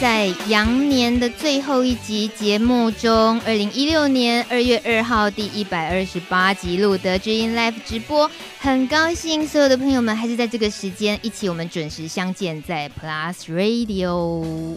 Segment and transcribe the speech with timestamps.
[0.00, 14.76] 在羊年的最后一集节目中，二零一六年二月二号第一百二十八集录得知音 Live 直播，很高兴所有的朋友们还是在这个时间一起，我们准时相见在 Plus Radio。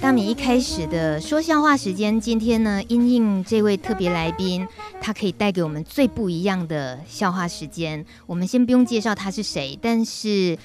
[0.00, 4.66] 当你一开始的说笑话时间，今天呢，因应这位特别来宾，
[5.00, 8.04] 他可以带给我们最不一样的笑话时间。
[8.26, 10.58] 我们先不用介绍他是谁，但是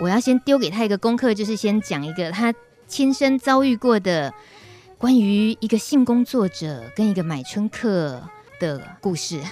[0.00, 2.52] 我要先丢给他一个功课，就是先讲一个他
[2.88, 4.32] 亲身遭遇过的
[4.96, 8.22] 关于一个性工作者跟一个买春客
[8.58, 9.40] 的故事。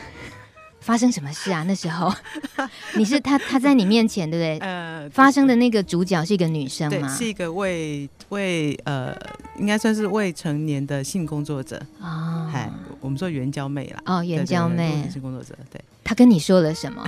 [0.80, 1.64] 发生什么事啊？
[1.64, 2.10] 那时候
[2.96, 4.66] 你是他，他在你面前， 对不对？
[4.66, 7.06] 呃，发生的那个主角是一个女生吗？
[7.06, 9.14] 对，是一个未未呃，
[9.58, 12.48] 应该算是未成年的性工作者啊。
[12.50, 14.00] 嗨、哦，我们说援交妹啦。
[14.06, 15.78] 哦，援交妹，性工作者，对。
[16.08, 17.06] 他跟你说了什么？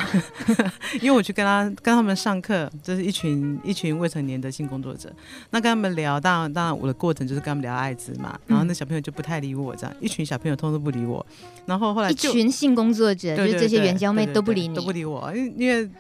[1.01, 5.11] 因为我去跟他跟他们上课，就是一群一群未成年的性工作者。
[5.49, 8.39] 那跟他们聊，当然当然我的过程就是跟他们聊艾滋嘛。
[8.47, 11.25] 然后那小朋友就不太理我，这样一群小朋友通通不理我。
[11.65, 15.91] 然后后来一群性工作者，就是这些援交妹都不理你，都不理我，因为因为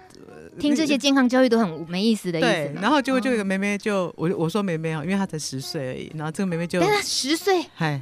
[0.58, 2.46] 听这些健康教育都很没意思的意思。
[2.46, 6.12] 对，然后结果就有一个妹妹就我我说妹妹啊，因为她才十岁而已。
[6.14, 7.98] 然后这个妹妹就但她十岁，嗨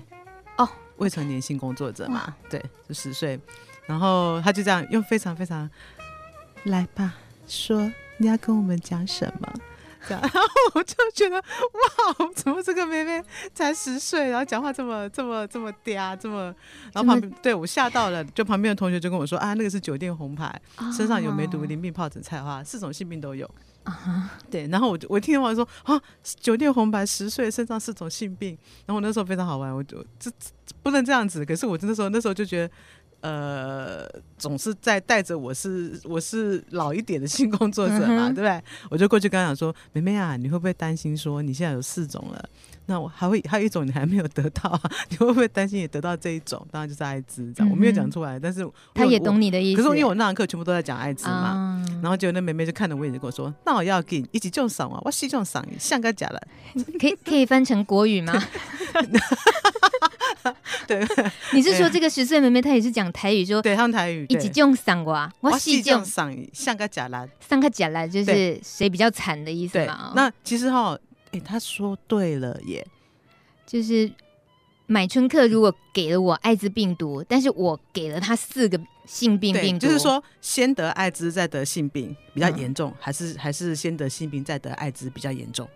[0.57, 3.39] 哦，未成年性工作者嘛，对，就十岁。
[3.89, 5.69] 然后他就这样用非常非常
[6.65, 7.15] 来吧，
[7.49, 9.53] 说你要跟我们讲什么？
[10.07, 10.41] 这样， 然后
[10.75, 13.21] 我就觉得哇，怎么这个妹妹
[13.53, 16.55] 才十岁，然后讲话这么这么这么嗲，这么，
[16.93, 20.61] 然后旁边对我吓到了，就旁边的同学就跟我说啊，那个是酒店红牌，
[20.97, 23.51] 身上有梅毒、淋病、疱疹、菜花，四种性病都有。
[23.85, 28.51] 啊，对，然后我就我听到我说啊，酒店红牌十岁身上四种性病，
[28.87, 30.31] 然后我那时候非常好玩，我就这
[30.83, 32.75] 不能这样子，可是我那时候那时候就觉得。
[33.21, 38.63] 呃，总是在带着我是我是老一点的性工作者嘛，嗯、对不对？
[38.91, 42.49] 我就过去跟他讲说：“妹妹啊，你会不会担心说你现在有四种了？
[42.89, 46.67] 那我还会还有一种你还没有得到， 你会不会担心也得到这一种？
[46.71, 49.83] 当然就是艾滋，这样、嗯、我没有讲出来，但是他也懂你的意思。
[49.83, 56.43] 可是因为我那堂课全部都在讲艾滋嘛，嗯、然后结果那妹妹就看着我眼睛跟我说：‘那我要给你一起种嗓啊，我西种嗓，像个假的。
[56.99, 58.33] ’可以可以翻成国语吗？”
[60.87, 61.07] 对，
[61.53, 70.13] 你是说这个十岁妹妹她也是讲台语说，对，他台语，一起用嗓瓜，我细用嗓，像个假兰，像个假兰，就是谁比较惨的意思嘛？
[70.17, 70.97] 那其实哈，
[71.33, 72.87] 哎，他说对了耶，
[73.67, 74.11] 就是
[74.87, 85.69] 买春客如果给了我艾滋病毒，但是我给了他四个性病病毒，就是说先得艾滋再得性病比较严重，还是还是先得性病再得艾滋比较严重？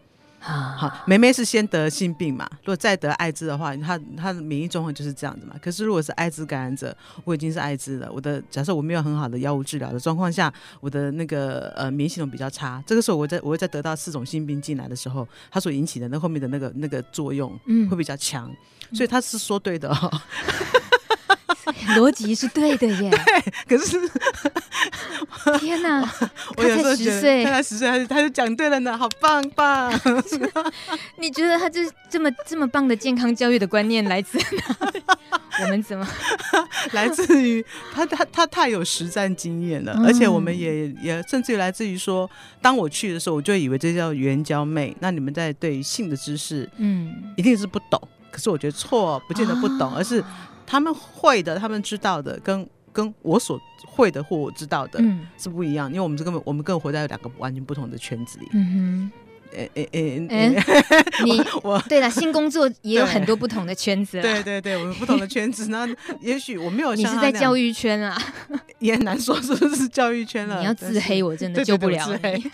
[0.42, 5.54] 好，梅梅是先得性病嘛，如果再得艾滋的话，她她的免疫状况就是这样子嘛。
[5.62, 18.50] 可是如果是艾滋感染者，我已经是艾滋了，我的假设我没有很好的药物治疗的状况下，我的那个呃免疫系统比较差，这个时候我在我会再得到四种性病进来的时候，它所引起的那后面的那个那个作用嗯会比较强，
[18.91, 20.10] 嗯、所以他是说对的哦。
[21.97, 23.97] 逻辑是对的耶，对，可是
[25.58, 26.03] 天哪，
[26.56, 29.92] 我有时候觉得他才十岁，他才十岁，他就他就讲对了呢，好棒棒！
[31.19, 35.03] 你觉得他这这么这么棒的健康教育的观念来自哪里？
[35.62, 36.06] 我们怎么
[36.92, 42.28] 来自于他他他太有实战经验了，嗯、而且我们也也甚至于来自于说，
[42.60, 48.00] 当我去的时候，我就以为这叫援交妹，那你们在对性的知识，嗯，一定是不懂。
[48.30, 50.22] 可是我觉得错，不见得不懂，啊、而是。
[50.65, 55.03] 他们会的，他们知道的，跟跟我所会的或我知道的
[55.39, 58.48] 是不一样，嗯、因为我们这个我们更活在两个完全不同的圈子里。
[58.53, 59.12] 嗯哼。
[59.54, 60.65] 诶诶诶诶，
[61.25, 64.21] 你 我对了，性工作也有很多不同的圈子。
[64.21, 65.87] 对对对，我们不同的圈子，那
[66.21, 67.03] 也许我没有像。
[67.13, 68.16] 你是在教育圈啊？
[68.78, 70.59] 也很难说是不是教育圈了。
[70.60, 72.51] 你要自黑，我真的救不了你。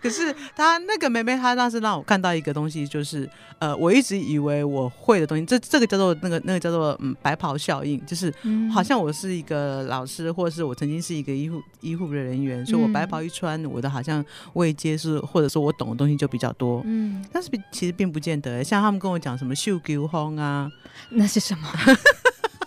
[0.00, 3.28] 可是他那个妹妹，她当时让我看到一个东西，就是
[3.58, 8.32] 呃，我一直以为我会的东西，这这个叫做那个那个叫做嗯白袍效应，就是
[8.72, 15.41] 好像我是一个老师，或者是我曾经是一个医护医护的人员，所以我白袍一穿，我的好像未接是或。
[15.42, 18.62] 或者说我懂的东西就比较多，嗯，但是其实并不见得。
[18.62, 20.70] 像他们跟我讲什么绣球风啊，
[21.10, 21.68] 那是什么？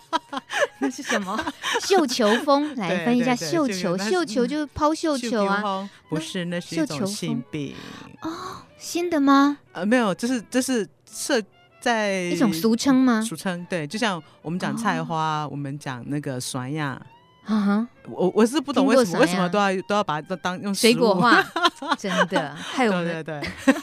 [0.80, 1.42] 那是什么？
[1.80, 3.96] 绣球风，来翻译一下绣球。
[3.96, 7.74] 绣球就是抛绣球啊，不是，那是一种性病
[8.20, 8.30] 哦。
[8.76, 9.56] 新的吗？
[9.72, 11.42] 呃，没有，这是这是设
[11.80, 13.22] 在一种俗称吗？
[13.22, 17.00] 俗称对，就像我们讲菜花，哦、我们讲那个酸呀。
[17.46, 17.88] 啊哈！
[18.08, 21.40] 我我是不懂为什么为什么都要都要把它当用水果化，
[21.96, 23.40] 真的害我对对对，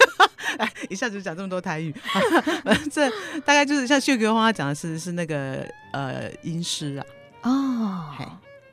[0.59, 1.95] 哎，一下子讲这么多台语，
[2.91, 3.09] 这
[3.45, 7.05] 大概就是像秀菊花讲的是是那个呃阴湿啊。
[7.43, 8.13] 哦，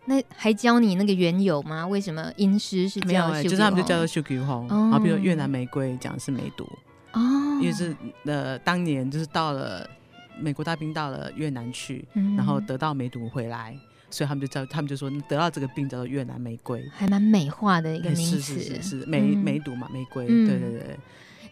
[0.07, 1.87] 那还教你那个缘由吗？
[1.87, 3.25] 为什么阴湿是没有？
[3.27, 6.65] 哎，就是他们就叫做秀菊花，然后比如越南玫瑰讲的是梅毒
[7.13, 7.21] 哦，
[7.61, 7.95] 因为是
[8.25, 9.89] 呃当年就是到了
[10.41, 12.05] 美国大兵到了越南去，
[12.37, 13.77] 然后得到梅毒回来。
[14.11, 20.99] 所以他们就叫，他们就说得到这个病叫做越南玫瑰，还蛮美化的一个名词，是是梅梅毒嘛，玫瑰，嗯、对对对。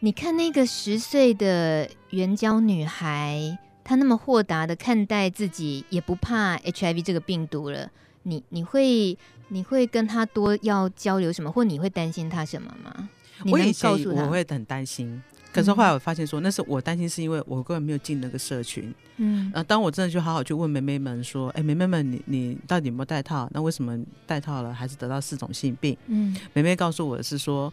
[0.01, 7.91] 你看那个十岁的援交女孩，她那么豁达的看待自己，也不怕 HIV 这个病毒了。
[8.23, 9.17] 你你会
[9.49, 13.09] 你会跟她多要交流什么，或你会担心她什么吗？
[13.45, 14.25] 你能告诉她？
[14.25, 15.23] 我会很担心。
[15.59, 18.95] 可是后来我发现说，那是我担心，是因为我根本没有进那个社群。
[19.17, 23.49] 嗯，啊，当我真的去好好去问妹妹们说，哎、欸，妹妹们，你你到底有没有戴套？
[23.53, 25.97] 那为什么戴套了还是得到四种性病？
[26.07, 27.73] 嗯，妹妹告诉我的是说，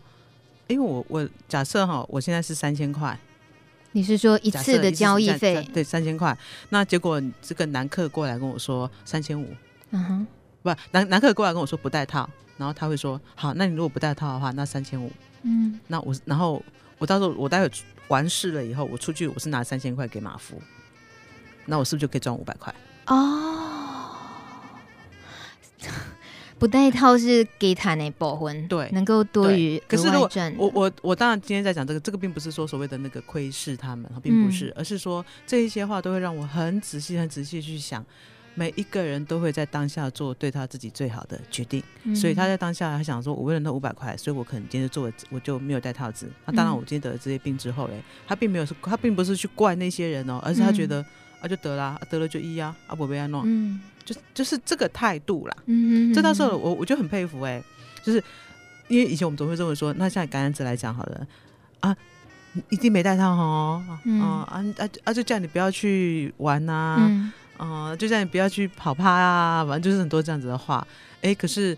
[0.65, 3.19] 因为我我假设哈，我现在是三千块，
[3.91, 5.63] 你是说一次的交易费？
[5.71, 6.35] 对，三千块。
[6.69, 9.47] 那结果这个男客过来跟我说三千五，
[9.91, 10.27] 嗯哼，
[10.63, 12.27] 不，男男客过来跟我说不戴套，
[12.57, 15.11] 然后他会说，好，那你如果不戴套的话，那三千五，
[15.43, 16.59] 嗯，那我然后。
[16.97, 17.71] 我到时候我待会
[18.07, 20.61] 完事了以后，我出去我是拿三千块给马夫，
[21.65, 22.73] 那我是不是就可以赚五百块？
[23.07, 24.15] 哦，
[26.57, 29.81] 不带套是给他那保婚，对，能够多余。
[29.87, 38.05] 可是如果我我我当然今天在讲这个，这个并不是说所谓的那个窥视他们，并不是，嗯、而是说这一些话都会让我很仔细、很仔细去想。
[38.57, 46.31] 每一个人都会在当下做对他自己最好的决定，嗯、所以他在当下他想说，我为了那五百块，所以我可能今天就做了，我就没有戴套子。
[46.45, 51.05] 那、当然，我今天得了这些病之后嘞，他并没有，他并不是去怪那些人哦，而是他觉得、嗯、
[51.41, 55.57] 啊就得了，啊、得了就医啊，啊不被安弄，嗯，就就是这个态度啦。
[55.65, 57.61] 嗯哼，这到时候我我就很佩服哎，
[58.03, 58.23] 就是
[58.87, 61.27] 因为以前我们总会这么说，那像感染者来讲好了
[61.81, 61.93] 啊，
[62.69, 66.97] 一定没带套哦，嗯、啊啊啊啊就叫你不要去玩呐、啊。
[67.09, 70.85] 嗯哦、呃，就像你不要去跑趴啊，反正就是很多这样子的话。
[71.21, 71.77] 哎，可是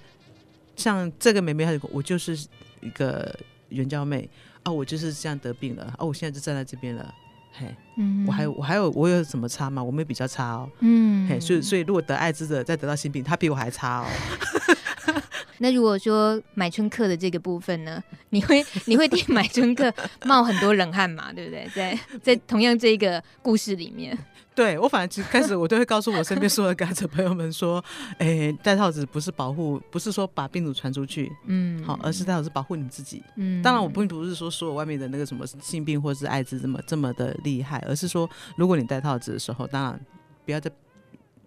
[0.76, 2.38] 像这个妹妹，她我就是
[2.82, 3.34] 一个
[3.70, 4.30] 援交妹
[4.64, 7.14] 啊，我就是这样得病了啊，我现在就站在这边了。
[7.54, 9.84] 嘿，嗯，我还有我还有我有什么差吗？
[9.84, 10.70] 我没有比较差哦。
[10.82, 14.08] 嗯，嘿，所以所以如果得艾滋的再得到性病，他比我还差哦。
[15.60, 19.92] 那如果说买春客的这个部分呢，你会 你会替买春客
[20.24, 21.34] 冒很多冷汗嘛？
[21.34, 21.68] 对不对？
[21.74, 24.16] 在在同样这个故事里面。
[24.58, 27.84] 对，我反正开始我都会告诉我身边所有的感染者朋友们说，
[28.18, 33.22] 哎，戴套子不是保护，不是说把病毒传出去，嗯，好，而是戴套子保护你自己。
[33.36, 40.00] 嗯，当然我并不是说所有外面的那个什么性病或者是艾滋这么这么的厉害，而是说如果你戴套子的时候，当然
[40.44, 40.72] 不要再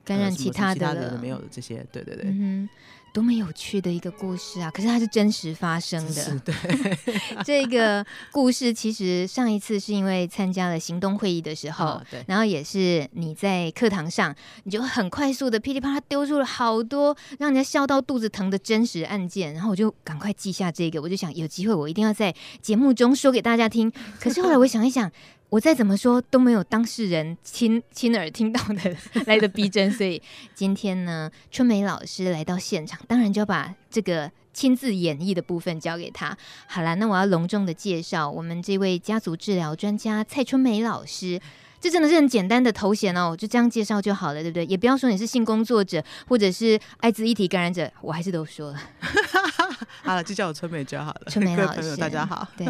[0.04, 2.26] 感染其他的，其他的没有的这些，对对对。
[2.30, 2.68] 嗯
[3.12, 4.70] 多么有趣的一个故事啊！
[4.70, 6.38] 可是它是真实发生的。
[6.40, 6.54] 对，
[7.44, 23.92] 这个故事其实上一次是因为参加了行动会议的时候，哦、对，然后也是你在课堂上，你就很快速的噼里啪啦丢出了好多让人家笑到肚子疼的真实案件，然后我就赶快记下这个，我就想有机会我一定要在节目中说给大家听。
[24.20, 25.10] 可是后来我想一想。
[25.50, 30.22] 我再怎么说都没有当事人亲亲耳听到的 来的逼真，所以
[30.54, 36.36] 今天呢，春梅老师来到现场，当然就要把这个亲自演绎的部分交给他。
[36.68, 41.40] 好了，那我要隆重的介绍我们这位家族治疗专家蔡春梅老师。
[41.80, 44.66] 这真的是很简单的头衔哦，就这样介绍就好了，对不对？
[44.66, 48.80] 也不要说你是性工作者或者是艾滋一体感染者，我还是都说了。
[50.04, 51.22] 好了，就叫我春梅就好了。
[51.26, 52.46] 春梅老师，大家好。
[52.56, 52.68] 对，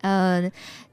[0.00, 0.50] 呃。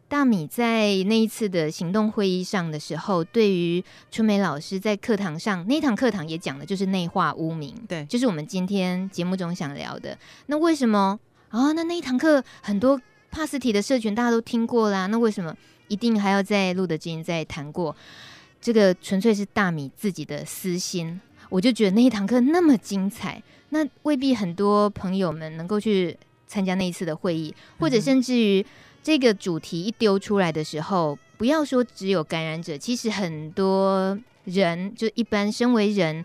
[0.09, 10.17] 大米在那一次的行动会议上的时候，对于春梅老师在课堂上那一堂课堂也讲的就是内化污名，对，就是我们今天节目中想聊的。
[10.47, 11.71] 那为什么啊？
[11.73, 12.99] 那那一堂课很多
[13.29, 15.55] 帕斯提的社群大家都听过啦，那为什么
[15.89, 17.95] 一定还要在录的之前再谈过？
[18.59, 21.21] 这个纯粹是大米自己的私心。
[21.49, 28.65] 我就觉得那一堂课那么精彩，那未必很多朋友们能够去参加那一次的会议，或者甚至于。
[29.09, 36.23] 这个主题一丢出来的时候，不要说只有感染者，其实很多人就一般身为人，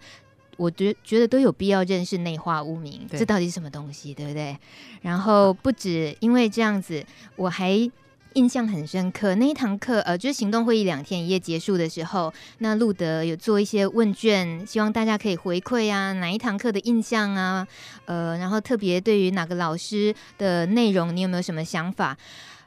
[0.58, 4.54] 我觉觉得都有必要认识内化污名，这到底是什么东西，对不对？
[5.00, 7.02] 然后不止因为这样子，
[7.36, 7.90] 我还
[8.34, 17.66] 印象很深刻，那一堂课呃，就是行动会议两天一夜结束的时候，那路德有做一些问卷，希望大家可以回馈啊，哪一堂课的印象啊，
[18.04, 22.18] 呃，然后特别对于哪个老师的内容，你有没有什么想法？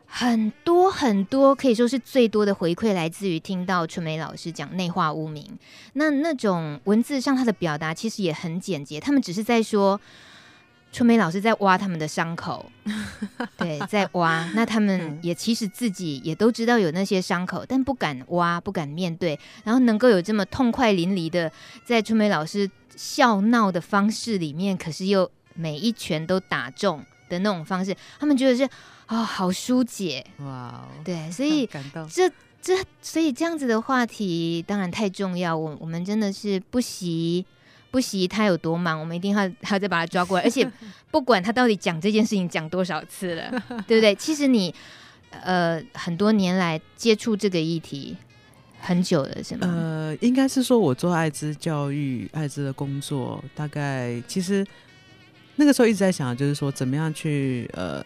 [0.09, 5.45] 很多很多，可以说是最多的回馈来自于听到春梅老师讲内化污名。
[5.93, 9.99] 那那种文字上他的表达其实也很简洁，他们只是在说
[10.93, 12.71] 春梅老师在挖他们的伤口，
[13.57, 14.49] 对，在挖。
[14.55, 19.37] 那他们也其实自己也都知道有那些伤口，但不敢挖，不敢面对。
[19.65, 21.51] 然后能够有这么痛快淋漓的
[21.85, 28.67] 在春梅老师笑闹的方式里面，可是又每一拳都打中的那种方式，他们觉得是。
[29.07, 32.29] 哦，好疏解哇！Wow, 对， 所以感动这
[32.61, 35.55] 这，所以这样子的话题当然太重要。
[35.55, 37.45] 我我们真的是不惜
[37.89, 40.43] 不惜他有多忙，我们一定要还要再把他抓过来。
[40.43, 40.69] 而且
[41.09, 43.49] 不管他到底讲这件事情讲多少次了，
[43.87, 44.13] 对不对？
[44.15, 44.75] 其实你
[45.29, 48.17] 呃很多年来接触这个议题
[48.81, 49.67] 很久了，是吗？
[49.67, 54.67] 呃，应该是说我做艾滋教育、艾滋的工作，大概其实
[55.55, 58.03] 那个时候一直在想，就是说怎么样去呃。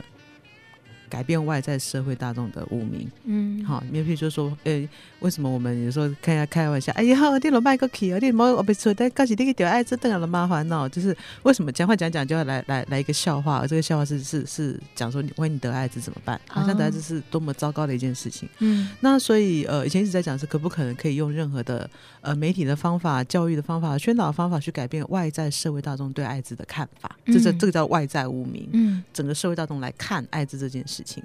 [1.12, 4.90] 改变外在社会大众的污名，嗯，好，你比如说，呃、欸，
[5.20, 16.40] 为什么我们有时候开下开玩笑，哎呀，你老麦个气啊，你莫我被说，但告诉你个屌，哎，这等下了麻烦哦，就是为什么讲话讲讲就要来来来一个笑话，而这个笑话是是是讲说你万一你得艾滋怎么办？
[16.48, 21.90] 好像得艾滋是多么糟糕的一件事情，嗯，那所以呃，以前一直在讲是可不可能可以用任何的
[22.22, 31.01] 呃媒体的方法、教育的方法、宣导的方法去改变外在社会大众对艾滋的看法，这这这个叫外在污名，嗯，整个社会大众来看艾滋这件事。
[31.04, 31.24] 情，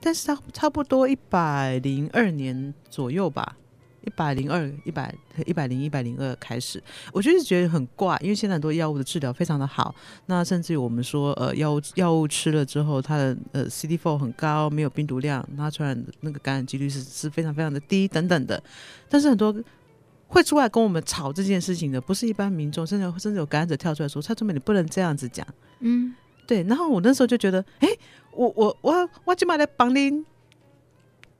[0.00, 3.56] 但是他差不多一百零二年左右吧，
[4.04, 6.82] 一百零二、一百、一百零一百零二开始，
[7.12, 9.94] 我就是觉得很怪，因为现在很多药物的治疗非常的好，
[10.26, 18.62] 那甚至于我们说，呃，药物药物吃了之后，它的呃 CD4 很高，没有病毒量，那传染的那个感染几率是是非常非常的低等等的，
[19.08, 19.54] 但是很多
[20.28, 25.46] 会出来跟我们吵这件事情的，不是一般民众，甚至甚至有感染者跳出来说，蔡春梅你不能这样子讲，
[25.80, 26.14] 嗯。
[26.46, 27.88] 对，然后我那时候就觉得，哎，
[28.38, 30.24] 我我我我今嘛来帮您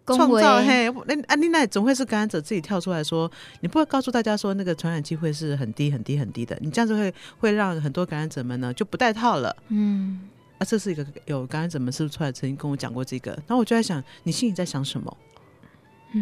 [0.05, 9.55] 创造嘿，那啊你那总会是感染者自己跳出来说，你不会告诉大家说那个传染机会是很低很低很低的，你这样子会会让很多感染者们呢就不戴套了。
[9.69, 10.29] 嗯，
[10.59, 13.31] 啊，这是一个有感染者们是不是出来曾经跟我讲过这个？
[13.47, 15.17] 然后我就在想，你心里在想什么？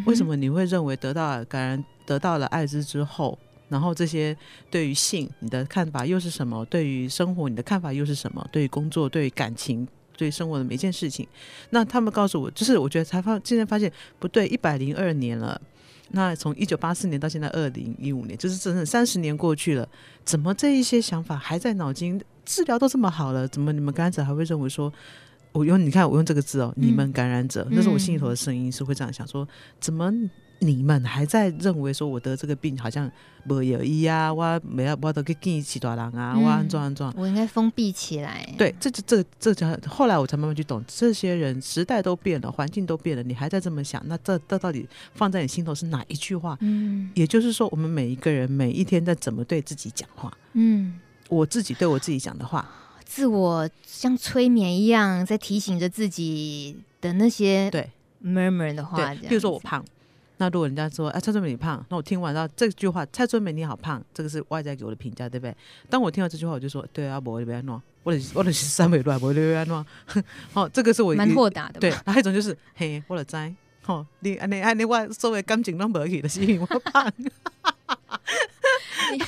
[0.05, 3.39] 为什么你会认为得到了感染得到了艾滋之后？
[3.69, 4.37] 然后这些
[4.71, 6.65] 对于性你的看法又是什么？
[6.67, 8.47] 对于生活你的看法又是什么？
[8.53, 11.27] 对于工作、对于感情、对生活的每一件事情，
[11.71, 15.61] 那他们告诉我，就是我觉得才发现在发现不对，一百零二年了，
[16.11, 19.89] 那从一九八四年到现在二零一五年，就是整整三十年过去了，
[20.25, 22.21] 怎么这一些想法还在脑筋？
[22.45, 24.93] 治疗都这么好了，怎么你们感染者还会认为说，
[25.53, 29.47] 我用你看我用这个字哦，你们感染者，嗯、那是我心里头的声音，是会这样想说，
[29.81, 30.13] 怎么？
[30.61, 33.11] 你们还在认为说我得这个病好像
[33.45, 34.33] 没有医啊？
[34.33, 36.37] 我没有，我都可以给你起大人啊！
[36.37, 38.45] 我安装安装，我应该封闭起来。
[38.57, 46.57] 对，这这这这叫后来我才慢慢去懂，这些人时代都变了，环境都变了，你还在这么想，那这这到底放在你心头是哪一句话？
[46.61, 50.33] 嗯，也就是说，我们每一个人每一天在怎么对自己讲话？
[50.55, 50.99] 嗯，
[51.29, 52.69] 我自己对我自己讲的话，
[53.05, 57.91] 自我像催眠一样，在提醒着自己的那些对
[58.25, 59.85] murmur 的话，比如说我胖。
[60.39, 65.57] 那如果人家说，哎，蔡春梅你胖，那我听完到这句话，蔡春梅你好胖，这个是外在给我的评价，对不对？
[65.89, 69.85] 当我听到这句话，我就说，对啊，我不要弄，我的我的三围乱，我不要弄。
[70.53, 71.81] 好，这个是我蛮豁达的。
[71.81, 73.25] 对，还有一种就是，嘿，我的
[73.87, 77.13] 灾，好，你你你我所谓感情拢无去的是因为我胖。
[79.13, 79.23] 你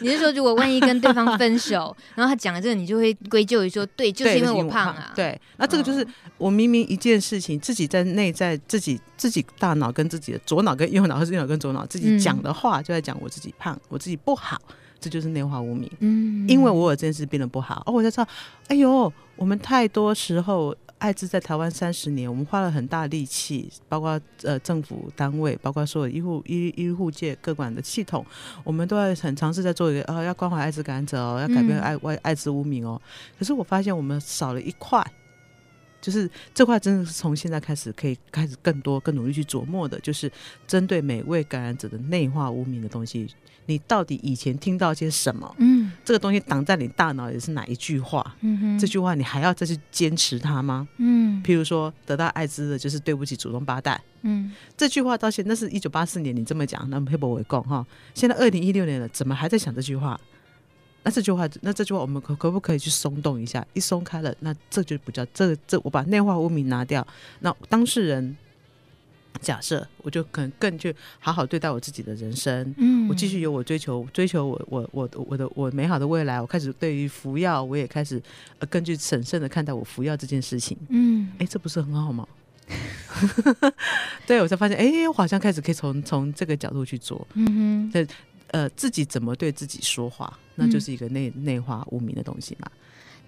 [0.00, 5.12] 你是说，如果万一跟对方分手，然后他讲了这个，你就会归咎于说，对，就是因为我胖啊。
[5.16, 6.06] 对，那这个就是
[6.38, 14.60] 我明明一件事情，自己在内在自己自己大脑跟自己的左脑跟右脑，或是右脑跟左脑自己讲的话，就在讲我自己胖，我自己不好，
[15.00, 15.90] 这就是内化无名。
[15.98, 18.28] 嗯，因为我有这件事变得不好，哦，我在知道，
[18.68, 20.76] 哎呦，我们太多时候。
[21.04, 28.24] 艾滋在台湾三十年，我们花了很大力气，包括呃政府单位，包括所有医护医医护界各管的系统，
[28.64, 32.98] 我们都在很尝试在做一个呃要关怀艾滋感染者哦，要改变艾外艾滋污名哦。
[33.38, 35.04] 可是我发现我们少了一块，
[36.00, 40.32] 就是这块真的是从现在开始可以开始更多更努力去琢磨的，就是
[40.66, 43.28] 针对每位感染者的内化污名的东西。
[43.66, 45.54] 你到底以前听到些什么？
[45.58, 48.36] 嗯，这个东西挡在你大脑里是哪一句话？
[48.40, 50.86] 嗯哼，这句话你还要再去坚持它吗？
[50.98, 54.00] 嗯，譬如说得到艾滋的就是对不起祖宗八代。
[54.22, 57.86] 嗯，这句话到现在那是一九八四年你这么讲，那么黑不为共哈。
[58.14, 60.20] 现在二零一六年了，怎么还在想这句话？
[61.02, 63.66] 那这句话，那这句话我们可可不可以去松动一下？
[63.72, 67.06] 一松开了，那这就不叫这这我把内化污名拿掉，
[67.40, 68.36] 那当事人。
[69.40, 78.22] 假设我就可能更去好好对待我自己的人生，嗯，我继续有我追求追求我我我我的我美好的未来，我开始对于服药，我也开始
[78.58, 82.26] 呃更具审慎的看待我服药这件事情，嗯，哎，这不是很好吗？
[84.26, 87.26] 对，我才发现，哎、欸，我好像开始可以从从这个角度去做。
[87.34, 88.08] 嗯哼，
[88.48, 92.70] 呃，自己怎么对自己说话，那就是一个内内化无名的东西嘛。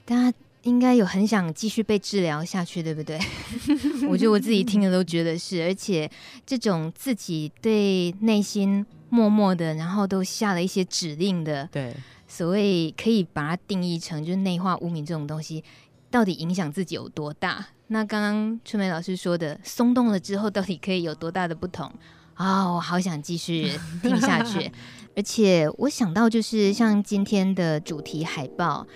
[0.04, 3.18] 大家应该有很想继续被治疗下去，对不对？
[4.10, 6.10] 我觉得我自己听了都觉得是，而且
[6.44, 11.94] 这种自己对内心默默的，然后都下了一些指令的，对，
[12.26, 15.62] 所谓可以把它定义成就是内化污名这种东西。
[16.10, 17.66] 到底影响自己有多大？
[17.88, 21.86] 那刚刚春梅老师说的松动了之后，到底可以有多大的不同
[22.34, 22.74] 啊、哦？
[22.76, 23.70] 我好想继续
[24.02, 24.70] 听下去。
[25.14, 28.86] 而且我想到，就是像今天的主题海报，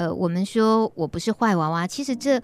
[0.00, 2.40] 呃，我们说我不是坏娃娃，其实这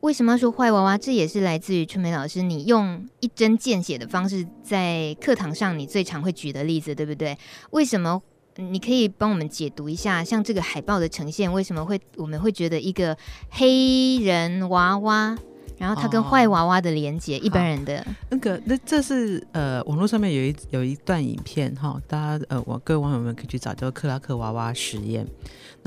[0.00, 0.98] 为什么要说坏娃娃？
[0.98, 7.38] 这也是来自于春梅老师，你用一针见血的方式，在课堂上你最常会举的例子，对不对？
[7.70, 8.20] 为什么？
[8.56, 13.16] 你可以帮我们解读一下，像这个海报的呈现，为什么会我们会觉得一个
[13.48, 15.38] 黑人娃娃，
[15.78, 25.24] 然后他跟坏娃娃的连接，哦、一般人的那个，那这是呃，网络上面有一有一段影片哈，大家呃，网各位网友们可以去找，叫克拉克娃娃实验。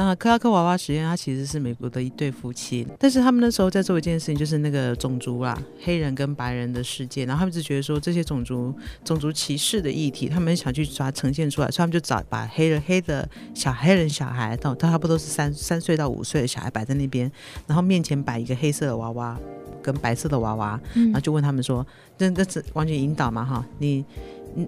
[0.03, 17.31] 那克拉克娃娃实验，它其实是美国的一对夫妻，但是他们那时候在做一件事情，就是那个种族啦，黑人跟白人的世界，然后他们就觉得说这些种族种族歧视的议题，他们想去抓呈现出来，所以他们就找把黑人黑的小黑人小孩，到他差不多是三三岁到五岁的小孩摆在那边，
[17.67, 19.37] 然后面前摆一个黑色的娃娃
[19.81, 21.85] 跟白色的娃娃，然后就问他们说，
[22.17, 24.03] 那那是完全引导嘛哈，你。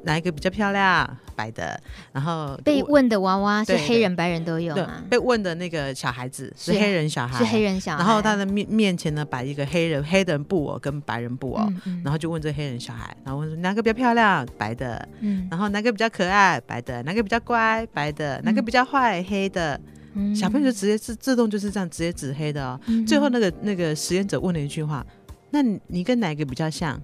[0.03, 1.17] 哪一个比较漂亮？
[1.35, 1.79] 白的。
[2.11, 5.03] 然后被问的娃娃是黑人、白人都有吗？
[5.09, 8.03] 被问的那个小孩子是黑人小孩，是黑人小孩。
[8.03, 11.67] 然后他的面面前呢摆一个黑人黑人布偶跟白人布偶，
[12.03, 14.45] 然后就问这黑人小孩，然后问说哪个比较漂亮？
[14.57, 15.07] 白的。
[15.21, 15.47] 嗯。
[15.49, 16.61] 然后哪个比较可爱？
[16.61, 17.01] 白的。
[17.03, 17.85] 哪个比较乖？
[17.93, 18.39] 白的。
[18.43, 19.23] 哪个比较坏？
[19.23, 19.79] 黑的。
[20.13, 20.35] 嗯。
[20.35, 22.79] 小朋友就直接自自动就是这样直接指黑的哦。
[22.85, 23.05] 嗯。
[23.05, 25.05] 最后那个那个实验者问了一句话：
[25.49, 27.01] 那你跟哪个比较像？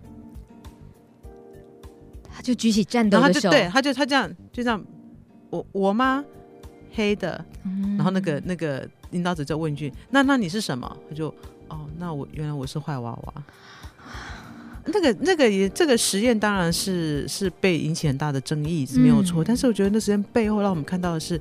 [2.41, 4.84] 就举起战斗的手，对，他就他这样就这样，
[5.49, 6.23] 我我吗？
[6.93, 11.28] 黑的，嗯、然后那个那个领导者就问一句：“那那你是什么？”他就
[11.67, 13.43] 哦，那我原来我是坏娃娃。
[14.86, 21.39] 那个那个也这个实验当然是是被引起很大的争议是没有错，嗯、但是我觉得那实验背后让我们看到的是。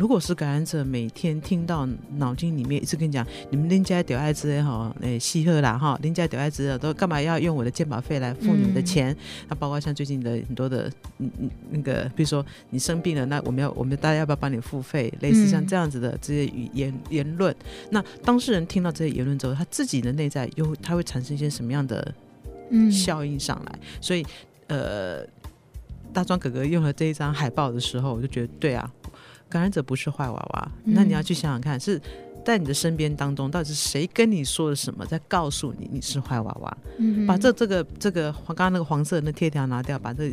[0.00, 1.86] 如果是感染者，每天听到
[2.16, 9.14] 脑筋里面一直跟你讲，你们人家得艾滋也好，诶，稀喝啦哈，人家得艾滋的都干嘛要用我的健保费来付你们的钱？
[9.46, 15.12] 那、嗯、包括像最近的很多的，嗯嗯，那个比如说你生病了，那我们要我们大家要不要帮你付费？
[15.20, 17.54] 类似像这样子的这些语言言论，
[17.90, 22.14] 那当事人听到这些言论之后，他自己的内在又他会产生一些什么样的
[22.90, 23.72] 效应上来？
[23.74, 24.24] 嗯、所以
[24.68, 25.26] 呃，
[26.10, 28.90] 大壮哥哥用了这一张海报的时候，我就觉得对啊。
[29.50, 32.00] 感染者不是坏娃娃，那你要去想想看，是
[32.44, 36.78] 在你的身边当中，到底是谁跟你说了什么，在告诉你你是坏娃娃？
[36.98, 40.32] 嗯、把这这个这个刚刚那个黄色的那贴条拿掉，把这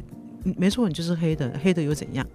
[0.56, 2.25] 没错，你就是黑的，黑的又怎样？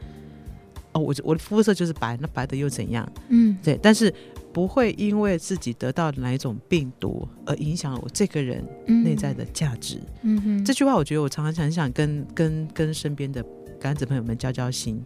[0.92, 3.11] 哦，我我的肤色就是白，那白的又怎样？
[3.29, 4.12] 嗯，对，但是
[4.53, 9.99] 不会因为自己得到哪一种病毒而影响我这个人内在的价值。
[10.21, 13.42] 嗯哼，这句话我觉得我常常想想跟跟跟身边的
[13.81, 15.03] 感染者朋友们交交心。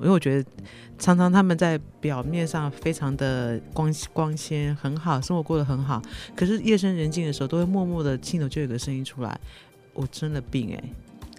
[0.00, 0.50] 因为我觉得
[0.98, 6.02] 常常他们在表面上非常的光光鲜很好，生活过得很好，
[6.36, 9.40] 可是夜深人静的时候，都会默默的心头就有个声音出来：
[9.94, 10.92] 我生了病哎、欸，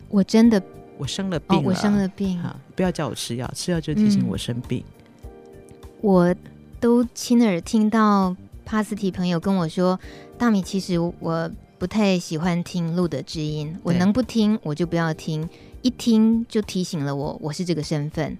[0.10, 0.60] 我真的
[0.97, 2.41] 我生了病了，哦，我生了病，
[2.75, 4.84] 不要叫我吃药，吃药就提醒我生病。
[5.13, 6.36] 嗯、我
[6.80, 9.99] 都亲耳听到帕斯提朋友跟我说
[10.39, 15.47] ：“大米，其实我不太喜欢听路的知音，我能不听我就不要听。”
[15.82, 18.38] 一听就提醒了我，我是这个身份。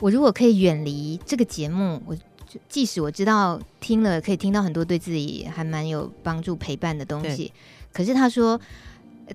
[0.00, 2.14] 我如果可以远离这个节目，我
[2.68, 7.52] 即使我知道听了可以听到很多对自己还蛮有帮助陪伴的东西，
[7.92, 8.60] 可是他说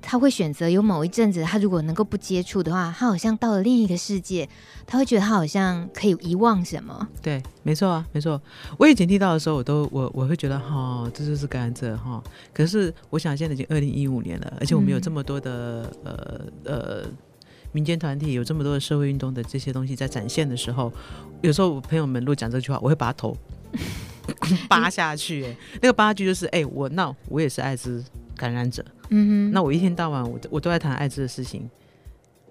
[0.02, 4.48] 他会选择有某一阵子，他如果能够不接触的话，他好像到了另一个世界，
[4.86, 7.08] 他会觉得他好像可以遗忘什么。
[7.22, 8.40] 对，没错啊，没错。
[8.78, 12.24] 我以前听到的时候，我都我我会觉得哈、哦，这就是感染者哈。
[12.54, 16.14] 可是我想现在已经二零一五年了，而且我们有这么多的、嗯、
[16.66, 17.06] 呃呃。
[17.72, 20.92] 民间团体有这么多的社会运动的这些东西在展现的时候，
[21.42, 23.36] 有时候我朋友们如果讲这句话，我会把他头
[24.70, 25.46] 扒下去。
[25.46, 28.04] 哎，那个扒下去就是，哎、欸，我那我也是艾滋
[28.36, 31.70] 感染者，嗯哼，那我一天到晚我我都在谈艾滋的事情。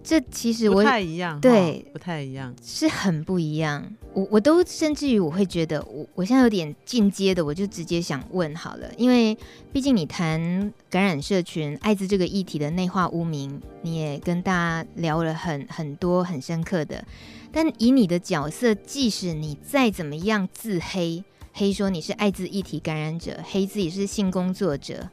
[0.02, 3.86] 这其实我不太一样，对，不太一样，是很不一样。
[4.12, 9.36] 我我都甚至于我会觉得，我我现在有点进阶的，我就直接想问好了，因为
[9.72, 17.04] 毕竟你谈感染社群艾滋这个议题的内化污名，你也跟大家聊了很很多很深刻的。
[17.52, 25.10] 但以你的角色，即使你再怎么样自黑，黑说你是艾滋议题感染者，黑自己是性工作者。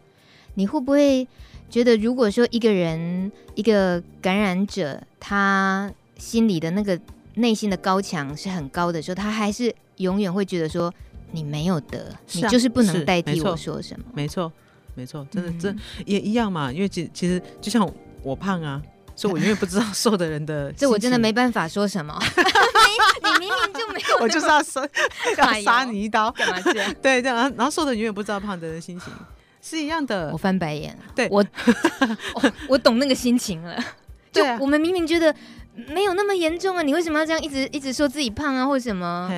[0.55, 1.27] 你会不会
[1.69, 6.99] 觉得，如果说一个人一个感染者，他心里的那个
[7.35, 10.93] 内心的高墙是很高的时候，他还是永远会觉得说
[11.31, 14.05] 你没有得，啊、你就是不能代替我说什么？
[14.13, 14.51] 没错，
[14.95, 16.71] 没错，真的，这、嗯、也一样嘛。
[16.71, 17.89] 因为其其实就像
[18.23, 18.81] 我胖啊。
[19.19, 22.15] 所以我永远不知道瘦的人的， 这我真的没办法说什么。
[23.23, 24.87] 你明明就没有，我就是要杀，
[25.35, 26.93] 要杀你一刀，干嘛这样？
[27.01, 29.11] 对，这样，然后然后瘦的永远不知道胖的人的心情，
[29.61, 30.31] 是一样的。
[30.31, 31.41] 我翻白眼，对我、
[32.35, 33.77] 哦，我懂那个心情了。
[34.31, 35.33] 就我们明明觉得。
[35.93, 36.81] 没有那么严重啊！
[36.81, 39.29] 你为什么要这样一直一直说自己胖啊，或者什么？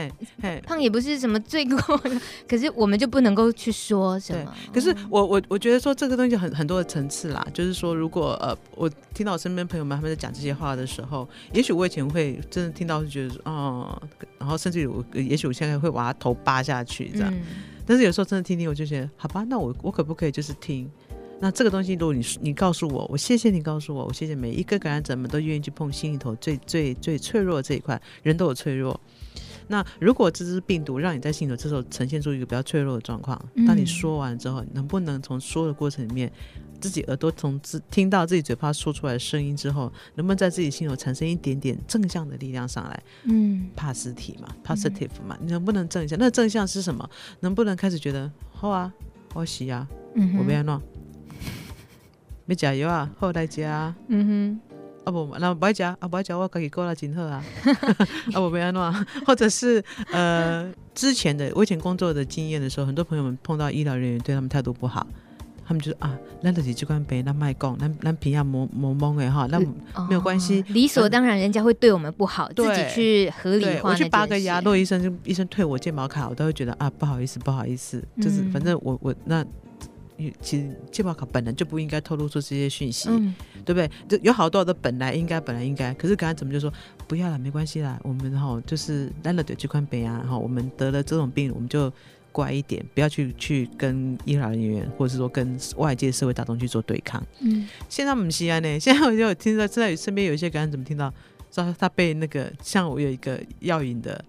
[0.65, 1.77] 胖也不是什么罪过，
[2.47, 4.55] 可是我们就不能够去说什么？
[4.73, 14.01] 可是我我我觉得说这个东西很很多的层次啦，就是说如果呃我听到身边朋友们他们在讲这些话的时候，也许我以前会真的听到是觉得哦，
[14.37, 17.41] 然后甚至于我也许我现在会把他头扒下去这样，嗯、
[17.89, 20.87] 但是有时候真的听听我就觉得好吧，那我我可不可以就是听？
[21.39, 28.99] 那这个东西，如果你你告诉我，我谢谢你告诉我，我谢谢每一个感染者们都愿意去碰心里头最最最脆弱的这一块，人都有脆弱。
[29.67, 36.31] 那如果这只病毒让你在心里头这时候呈现出一个比较脆弱的状况，当你说完之后，能不能从说的过程里面，
[36.79, 43.03] 自己耳朵从自听到自己嘴巴说出来的声音之后，能不能在自己心里头产生一点点正向的力量上来？
[43.23, 46.17] 嗯，帕斯体嘛，positive 嘛，你能不能正向？
[46.19, 47.09] 那正向是什么？
[47.41, 48.91] 能不能开始觉得好啊，
[49.33, 50.81] 我喜啊，嗯我不要弄。
[52.45, 53.07] 没加油啊！
[53.19, 53.95] 好来加啊！
[54.07, 57.45] 嗯哼，啊不，那不爱加啊不爱加，我自己过来真好啊！
[58.33, 58.91] 啊不，不要弄，
[59.23, 65.05] 或者是呃，之前的我以前工作的经验的时候，很多朋友们碰到医疗人员对他们态度不好，
[65.69, 73.91] 他们就说啊，咱就是这款病，咱卖讲，咱咱平常摸摸蒙的哈，那没有关系，理所当然，人家会对我们不好，自己去合理化。
[73.91, 79.45] 我去拔个牙，洛医生就医生退我健保卡，我都会觉得啊，不好意思，不好意思，就是反正我我那。
[80.41, 83.89] 其实健保卡本来就不应该透露出这些讯息，嗯、对不对？
[84.05, 86.69] 就有好多的本来应该本来应该，可是刚才怎么就说
[87.07, 87.97] 不要了，没关系啦。
[88.03, 91.89] 我们哈就是烂了的这款病啊，哈，我们得了这种病，我们就
[92.31, 97.21] 乖一点，不要去去跟医疗人员或者是说跟外界社会大众去做对抗。
[97.39, 101.13] 嗯，现在我们西安呢， 现在我就有听到，现在身边有一些感染怎么听到
[101.51, 104.23] 说他被那个像我有一个药引的，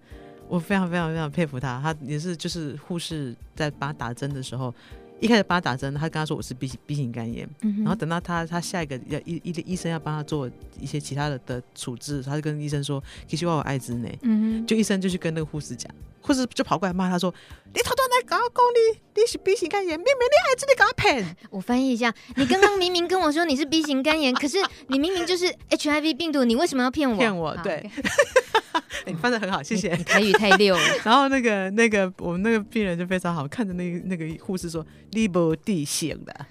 [0.49, 4.75] 我非常非常非常佩服他，他也是就是护士在帮他打针的时候。
[5.23, 14.09] 一开始帮他打针，他跟他说我是 B 型 B 型肝炎，嗯、然后等到他他下一个要医医医生要帮他做一些其他的的处置，他就跟医生说，其实我有艾滋呢，
[14.67, 15.95] 就医生就去跟那个护士讲，
[16.31, 17.35] 护士就跑过来骂他说，
[17.75, 21.37] 你偷偷来搞讲你你是 B 型肝炎，明明你还真的搞骗。
[21.51, 27.17] 我翻译一下，你刚刚明明跟我说你是 B 型肝炎，可是 你明明就是 HIV 病毒，你为什么要骗我？
[27.17, 27.91] 骗我，对。
[29.07, 29.93] 你翻的很好，谢谢。
[29.95, 30.83] 你台语太溜了。
[31.05, 36.47] 然后那个那个我们那个病人就非常好，看着那个那个护士说：“你不地性的，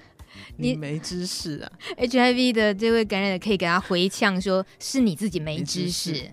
[0.57, 6.11] 你没知识啊。” HIV 的这位感染者可以给他回呛说：“是你自己没知识。
[6.11, 6.31] 知识”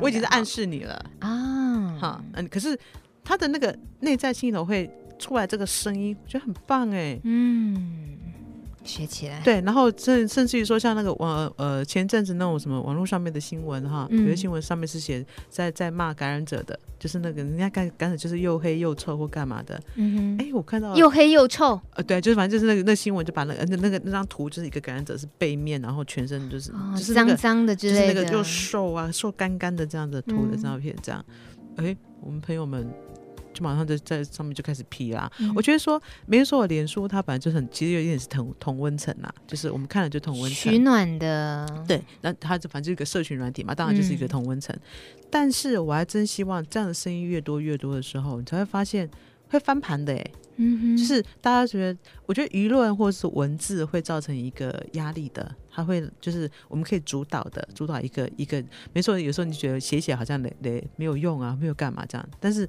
[0.00, 1.96] 我已经在暗示你了啊。
[2.00, 2.78] 好，嗯，可是
[3.22, 7.18] 他的那个内在心里头会出来这个声音，我觉得很棒哎。
[7.24, 8.18] 嗯。
[8.84, 19.80] 学起来对，然后甚甚至于说像那个网呃前阵子那种什么网络上面的新闻哈，嗯、有些新闻上面是写在在骂感染者的，就是那个人家感感染就是又黑又臭或干嘛的。
[19.94, 21.80] 嗯哼，哎，我看到又黑又臭。
[21.94, 31.24] 呃，对，就是反正就是那个那新闻就把那个那那个那张图就是一个感染者是背面，然后全身就是、哦、就是脏脏的之类的，就是那个又瘦啊瘦干干的这样的图的照片，这样。
[31.76, 32.86] 哎、嗯，我们朋友们。
[33.54, 35.30] 就马上就在上面就开始批啦。
[35.38, 40.72] 嗯、我觉得说，没人说我脸书它本来就很，其实有一点是同同温层啦，就是我们看了就同温层。
[40.72, 41.66] 取暖的。
[41.86, 44.74] 对，那它就反正就一个社群软体嘛，当然就是一个同温层。
[44.76, 49.08] 嗯、但是我还真希望这样的声音越多越多的时候，你才会发现
[49.48, 50.30] 会翻盘的哎。
[50.56, 50.96] 嗯哼。
[50.96, 58.62] 就是大家觉得，我觉得舆论或者是文字会造成一个压力的，它会就是我们可以主导的，主导一个一个。
[58.92, 62.68] 没错，有时候你觉得写写好像累累没有用啊，没有干嘛这样，但是。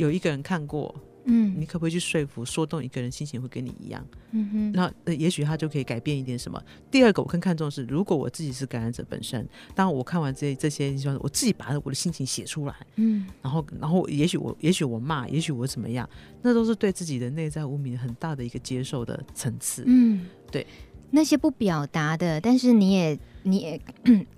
[0.00, 4.04] 有一个人看过，嗯，你可不可以去说服、说动一个人心情会跟你一样？
[4.30, 6.60] 嗯哼，那呃，也许他就可以改变一点什么。
[6.90, 16.08] 第二个，我更看重的是，如果我自己是感染者本身，当我看完这些这些，我自己把我的心情写出来，嗯，然后然后也许我也许我骂，也许我怎么样，
[16.40, 19.84] 那都是对自己的内在无名很大的一个接受的层次。
[19.86, 20.66] 嗯，对，
[21.10, 23.18] 那些不表达的，但是你也。
[23.42, 23.80] 你也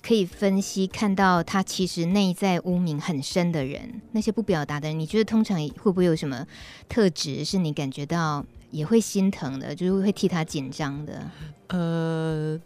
[0.01, 6.47] 可以分析看到他其实内在污名很深的人，那些不表达的人，你觉得通常会不会有什么
[6.89, 11.31] 特质是你感觉到也会心疼的，就是会替他紧张的？
[11.69, 12.61] 呃，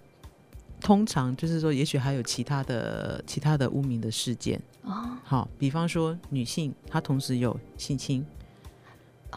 [0.80, 5.16] 通常就是说，也许还有其他的其他的污名的事件哦。
[5.24, 8.24] 好，比方说女性，她同时有性侵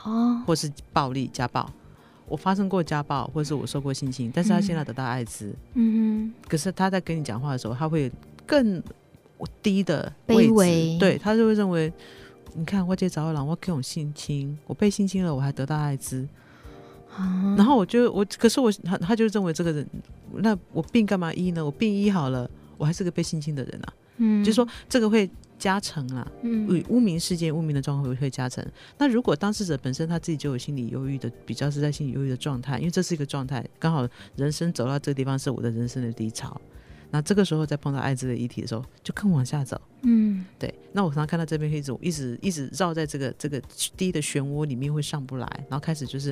[0.04, 1.72] 哦，或是暴力家暴。
[2.30, 8.12] 我发生过家暴，或者是我受过性侵，但是他现在得到艾滋，嗯哼，可是他在跟你讲话的时候，他会
[8.46, 8.82] 更
[9.62, 11.92] 低的位置，卑微，对，他就会认为，
[12.54, 16.28] 你看我姐找我郎，我这种性侵，我被性侵了，我还得到艾滋，
[17.16, 19.88] 啊、然后我就我，可是我他他就认为这个人，
[20.34, 21.66] 那我病干嘛医呢？
[21.66, 25.30] 我病医好了，我还是个被性侵的人啊，嗯，就是说这个会。
[25.60, 28.66] 加成啦，嗯，污名事件、污名的状况会会加成。
[28.98, 36.60] 那如果当事者本身他自己就有心理忧郁的，比较是在心理忧郁的状态，因为这是一个状态，刚好人生走到这个地方是我的人生的低潮。
[37.12, 39.80] 那这个时候再碰到艾滋的议题的时候，就更往下走。
[40.04, 40.74] 嗯，对。
[40.94, 43.62] 那我常常看到这边黑子，我一直一直绕在这个这个
[43.98, 46.32] 低的漩涡里面会上不来，然后开始就是，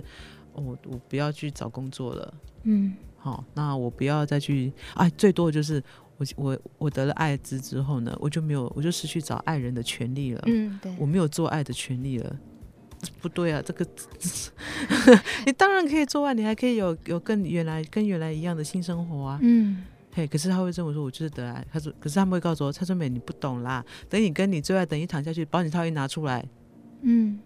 [0.54, 2.34] 哦，我不要去找工作了。
[2.64, 5.84] 嗯，好，那我不要再去，哎，最多的就是。
[6.20, 10.42] 我我我得了艾滋之后呢，我就没有，我就失去找爱人的权利了。
[10.48, 12.36] 嗯，对，我没有做爱的权利了。
[13.22, 13.86] 不对啊，这个
[15.46, 19.40] 你当然可以做爱，你还可以有有跟原来跟原来一样的性生活啊。
[19.44, 19.84] 嗯，
[20.18, 21.64] 嘿，可是他会这么说，我就是得癌。
[21.72, 23.86] 他说，可是他们会告诉我，蔡春美你不懂啦。
[24.10, 26.44] 等你跟你最爱，等一躺下去，保险套一拿出来，
[27.04, 27.40] 嗯。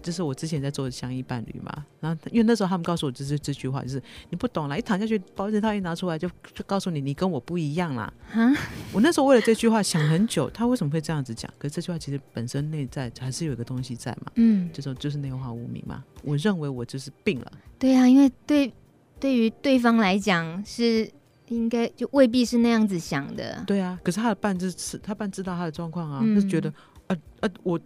[0.00, 8.12] 就是我之前在做的相依伴侣嘛，然后因为那时候他们告诉我就是这句话，就是你不懂啦，一躺下去保险套一拿出来就就告诉你你跟我不一样啦。
[8.28, 8.52] 蛤
[8.92, 11.48] 我那时候为了这句话想很久，他为什么会这样子讲？
[11.56, 16.02] 可是这句话其实本身内在还是有一个东西在嘛，嗯，就说就是内化无名嘛。
[16.24, 17.52] 我认为我就是病了。
[17.78, 18.74] 对啊，因为对
[19.20, 21.08] 对于对方来讲是
[21.52, 23.62] 应该就未必是那样子想的。
[23.66, 26.72] 对啊，可是他的伴是他伴知道他的状况啊，嗯、就觉得
[27.08, 27.78] 呃呃我。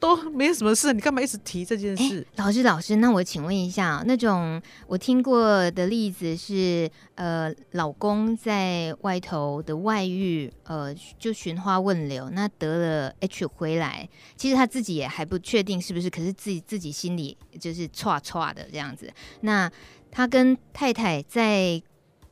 [0.00, 2.24] 都没什么事，你干嘛一直提这件事？
[2.36, 19.12] 老师，老师，那我请问一下，那种我听过的例子是，呃，老公在外头的外遇，呃，就寻花问柳，那得了 H 回来，其实他自己也还不确定是不是，可是自己自己心里就是剉剉的这样子。
[19.40, 19.68] 那
[20.12, 21.82] 他跟太太在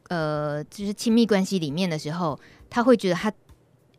[0.08, 2.38] 呃，就是亲密关系里面的时候，
[2.70, 3.32] 他会觉得他。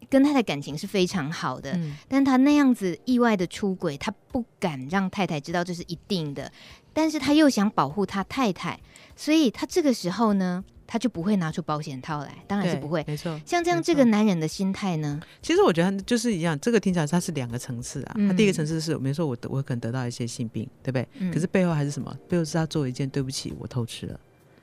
[0.09, 6.49] 跟太太感情是非常好的，嗯、但他那样子意外的出轨，他不敢让太太知道这是一定的，
[6.93, 8.79] 但是他又想保护他太太，
[9.17, 13.37] 所以他这个时候呢，他就不会拿出保险套来，当然是不会，没错。
[13.45, 18.13] 像这样这个男人的心态呢，其实我觉得就是一样，这个听起来他是两个层次啊。
[18.15, 21.05] 嗯、他第一个层次是，没错，我我可能得到一些性病，对不对？
[21.19, 22.17] 嗯、可是背后还是什么？
[22.29, 24.17] 背后是他做一件对不起，我偷吃了。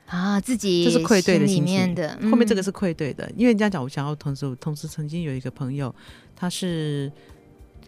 [0.07, 5.93] 啊，自己这是愧对的里面的，后面这个是愧对的，嗯、因为人家讲，我想要同时，同时曾经有一个朋友，
[6.35, 7.11] 他是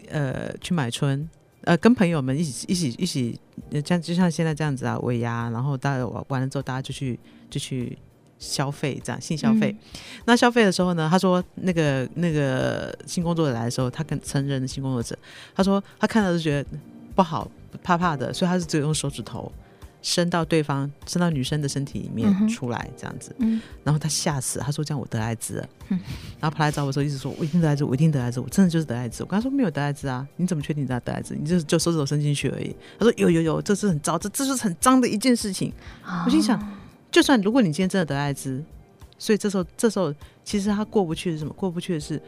[0.08, 1.28] 呃去买春，
[1.62, 3.38] 呃跟朋友们一起一起一起，
[3.84, 7.16] 像就像现在这样子啊，尾牙，然后大家玩完了之后，大家就去
[7.48, 7.96] 就去
[8.40, 9.70] 消费，这样性消费。
[9.70, 15.16] 嗯、那消费的时候呢，他说那个那个性工作者来的时候，他跟成人的性工作者，
[15.54, 16.68] 他说他看到就觉得
[17.14, 17.48] 不好，
[17.80, 19.52] 怕怕的，所以他是只有用手指头。
[20.00, 25.98] 伸到对方，伸到女生的身体里面出来，这样子，嗯、然后他吓死，他说这样我得艾滋了，嗯、
[26.40, 29.24] 然后跑来找我说，一直说我一定得艾滋，我一定得艾滋，我真的就是得艾滋。
[29.24, 31.34] 我跟他说没有得艾滋啊，你怎么确定你得艾滋？
[31.34, 32.74] 你就是就手指头伸进去而已。
[32.98, 35.72] 他说有有有，这是很糟，这这是很脏的一件事情。
[36.04, 36.58] 哦、我心想，
[37.10, 38.62] 就算如果你今天真的得艾滋，
[39.18, 41.52] 所以这时候这时候其实他过不去是什么？
[41.54, 42.22] 过不去的是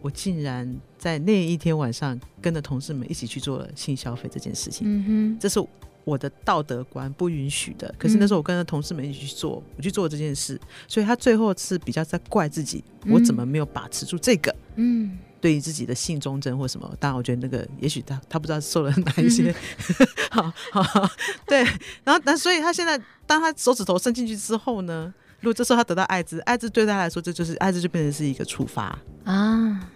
[0.00, 4.86] 我竟然在那一天晚上跟着同事们一起去做了性消费这件事情。
[4.88, 5.62] 嗯哼，这是。
[6.04, 10.58] 我的道德观不允许的，可是那时候我跟着同事们一起去做，我去做这件事，
[10.88, 19.54] 所以他最后是比较在怪自己，我怎么没有把持住这个，嗯，对于自己的性忠贞或什么，当然我觉得那个也许他他不知道受了哪一些，
[20.32, 21.10] 好好
[21.46, 21.62] 对，
[22.02, 29.90] 然后那所以他现在当他手指头伸进去之后呢，如果这时候他得到艾滋，艾滋对他来说这就是艾滋就变成是一个处罚啊，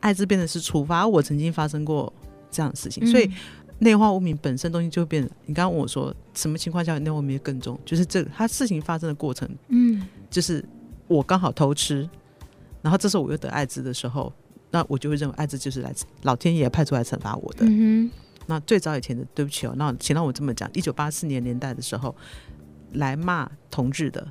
[0.00, 2.12] 艾滋变成是处罚，我曾经发生过
[2.50, 3.28] 这样的事情，所以。
[3.80, 5.22] 内化污名本身东西就会变。
[5.46, 7.78] 你刚刚问我说，什么情况下内化污名更重？
[7.84, 10.64] 就是这个，他事情发生的过程，嗯，就是
[11.08, 12.08] 我刚好偷吃，
[12.82, 14.32] 然后这时候我又得艾滋的时候，
[14.70, 17.66] 那我就会认为艾滋就是来自老天爷派出来惩罚我的。
[17.66, 18.10] 嗯。
[18.46, 22.14] 那最早以前的，对不起哦，那请让我这么讲，一九八四年年代的时候，
[22.94, 24.26] 来骂同志的，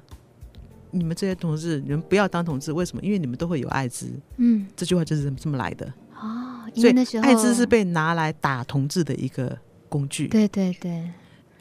[0.92, 3.02] 你们这些同志，你们不要当同志，为什么？
[3.02, 4.12] 因为你们都会有艾滋。
[4.36, 5.92] 嗯，这句话就是这么来的。
[6.20, 10.28] 哦，因为那时候艾滋是被拿来打同志的一个工具。
[10.28, 10.92] 对对对，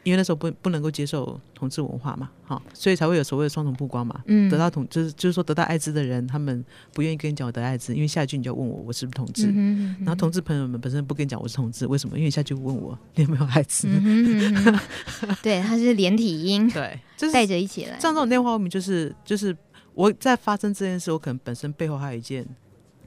[0.03, 4.21] 因为那时候不不能够接受同志文化嘛，好，所以才会有所谓的双重曝光嘛。
[4.25, 9.47] 嗯，得到同就是就是说得到艾滋的人，他们不愿意跟你讲我得艾滋，因为下一句你就要问我我是不是同志。
[9.47, 12.17] 嗯哼嗯哼，然后同志朋友们本身不跟你讲我是同志，为什么？
[12.17, 13.87] 因为下一句问我你有没有艾滋。
[13.87, 14.79] 嗯嗯嗯
[15.41, 17.99] 对，他是连体婴，对，就是带着一起来。
[17.99, 19.55] 像这种电话后面就是就是
[19.93, 22.45] 我在发生这件事，我可能本身背后还有一件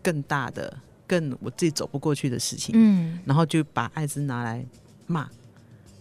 [0.02, 0.78] 更大的。
[1.12, 4.64] 更我自己走不过去的事情，嗯，然后就把艾滋拿来
[5.07, 5.29] 骂，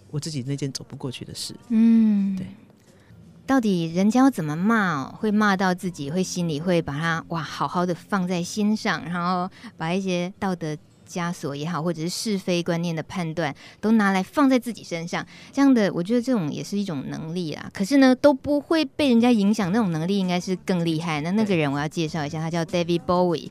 [0.10, 1.54] 我自己那件走不过去的事。
[1.68, 2.48] 嗯，对。
[3.46, 5.14] 到底人家要怎么骂哦？
[5.20, 10.78] 会骂到自己，会心里会把它哇好好的放在心上，然后把一些道德
[11.12, 15.26] 枷锁也好，或者是是非观念的判断，都拿来放在自己身上。
[15.52, 17.70] 这样的，我觉得这种也是一种能力啦。
[17.74, 21.20] 可是呢，都不会被人家影响，那种能力应该是更厉害。
[21.22, 23.50] 那那个人我要介绍一下，他叫 David Bowie，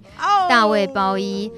[0.49, 1.51] 大卫鲍伊。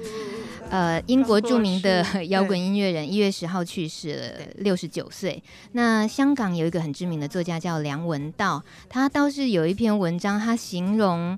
[0.69, 4.23] 呃，英国著名的摇滚音乐人，一月十号去世了，
[4.55, 5.43] 六十九岁。
[5.73, 11.37] 那香港有一个很知名的作家叫梁文道，他倒是有一篇文章，他形容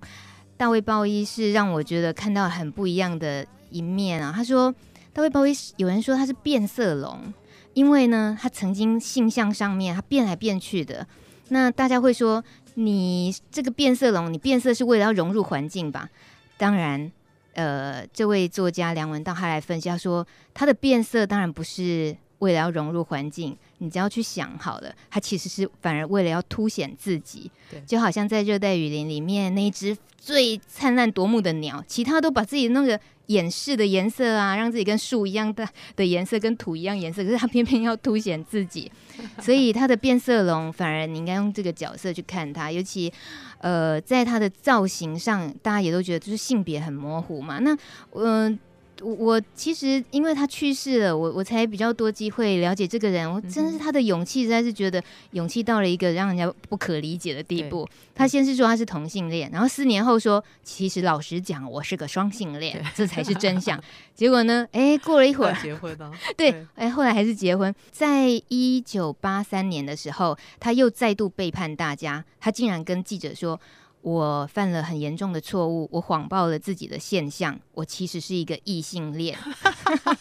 [0.55, 4.31] 大卫鲍伊是让我觉得看到很不一样的一面啊。
[4.35, 4.73] 他说，
[5.13, 7.33] 他会不会有人说他是变色龙，
[7.73, 11.05] 因为呢，他曾经性向上面他变来变去的。
[11.49, 12.43] 那大家会说，
[12.75, 16.09] 你这个变色龙，你变色是为了要融入环境吧？
[16.57, 17.11] 当然。
[17.55, 22.13] 呃，这位作家梁文道他来分析，他说他的变色当然不是
[22.45, 38.91] 为了要融入环境，你只要去想好了，它其实是反而为了要凸显自己，对，就好像在热带雨林里面那一只最灿烂夺目的鸟，其他都把自己那个掩饰的颜色啊，让自己跟树一样的的颜色，跟土一样颜色，可是它偏偏要凸显自己，
[39.41, 43.11] 所以它的变色龙反而你应该用这个角色去看它，尤其。
[43.59, 47.57] 呃，在它的造型上，大家也都觉得就是性别很模糊嘛。
[47.59, 47.73] 那，
[48.11, 48.59] 嗯、呃。
[49.01, 53.29] 我其实因为他去世了，我我才比较多机会了解这个人。
[53.31, 57.87] 我真是他的勇气，实在是觉得勇气到了一个让人家不可理解的地步。
[58.13, 63.81] 他先是说他是同性恋，然后四年后说，其实老实讲，我是个双性恋，这才是真相。
[64.15, 67.73] 结果呢，哎，过了一会儿结婚了， 对，哎，后来还是结婚。
[67.91, 73.59] 在一九八三年的时候，他又再度背叛大家，他竟然跟记者说。
[74.05, 79.35] 我犯了很严重的错误，我谎报了自己的现象，我其实是一个异性恋。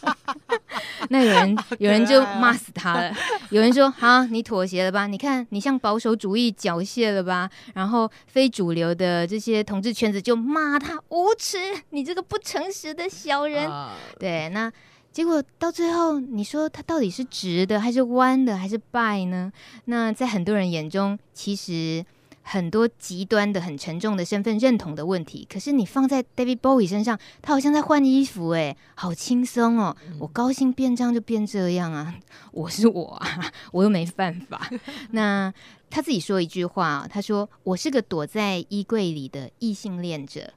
[1.10, 3.14] 那有人有人就骂死他了，
[3.50, 5.06] 有人说：好，你妥协了吧？
[5.06, 7.50] 你看你向保守主义缴械了吧？
[7.74, 11.58] 然后非主流的这些同志圈子就骂他无耻，
[11.90, 13.70] 你这个不诚实的小人。
[14.18, 14.72] 对，那
[15.12, 19.52] 结果到最后，你说他到底是直的还是弯的还是败呢？
[19.84, 22.02] 那在很多人眼中，其实。
[22.46, 29.96] 很多极端的、很沉重的身份认同的问题，可是你放在 David Bowie 身上，他好像在换衣服，哎，好轻松哦！
[30.20, 32.14] 我高兴变这样就变这样啊，
[32.52, 34.70] 我是我啊， 我又没办法。
[35.12, 35.52] 那
[35.88, 40.52] 他自己说一句话，他说：“我是个躲在衣柜里的异性恋者。”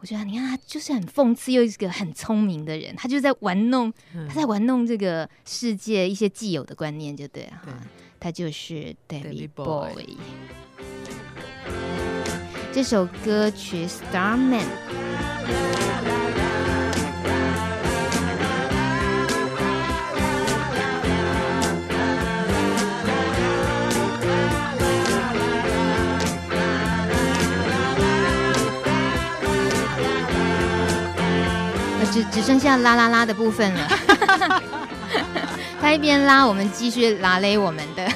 [0.00, 3.92] 我觉得你看他就是很讽刺，又是个很聪明的人，他就在玩弄，
[4.28, 7.80] 他在玩弄这个世界一些既有的观念，就对了哈。
[8.20, 10.16] 他就是 David Bowie。
[12.74, 14.58] 这首歌曲《Starman》。
[32.12, 33.88] 只只剩下啦啦啦的部分了。
[35.80, 38.08] 他一边拉，我们继续拉勒我们的。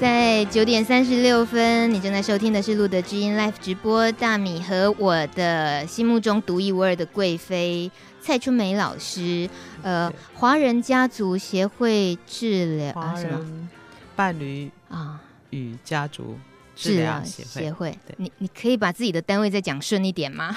[0.00, 9.46] 在九点三十六分，你正在收听的是路德知音 Live 直播，大米和我的心目中独一无二的贵妃蔡春梅老师，
[9.82, 13.68] 呃，华人家族协会治疗啊什么？
[14.16, 15.20] 伴侣啊。
[15.50, 16.38] 与家族
[16.74, 17.98] 治疗协会，协会。
[18.16, 20.56] 你你可以把自己的单位再讲顺一点吗？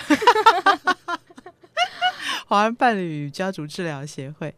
[2.48, 4.56] 华人伴侣与家族治疗协会。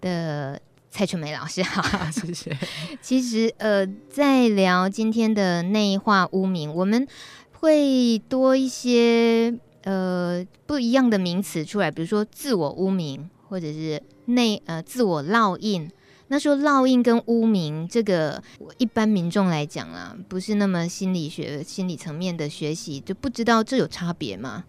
[0.00, 0.60] 的。
[0.90, 2.56] 蔡春梅老师好， 谢谢。
[3.00, 7.06] 其实呃，在聊今天的内化污名，我们
[7.52, 15.90] 会多一些呃不一样的名词出来，比如说自我污名，或者是内呃自我烙印。
[16.26, 18.42] 那说烙印跟污名，这个
[18.78, 24.64] 一般民众来讲啊，不是那么心理学、心理层面的学习，就不知道这有差别吗？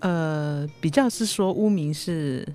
[0.00, 2.46] 呃，比较是说污名是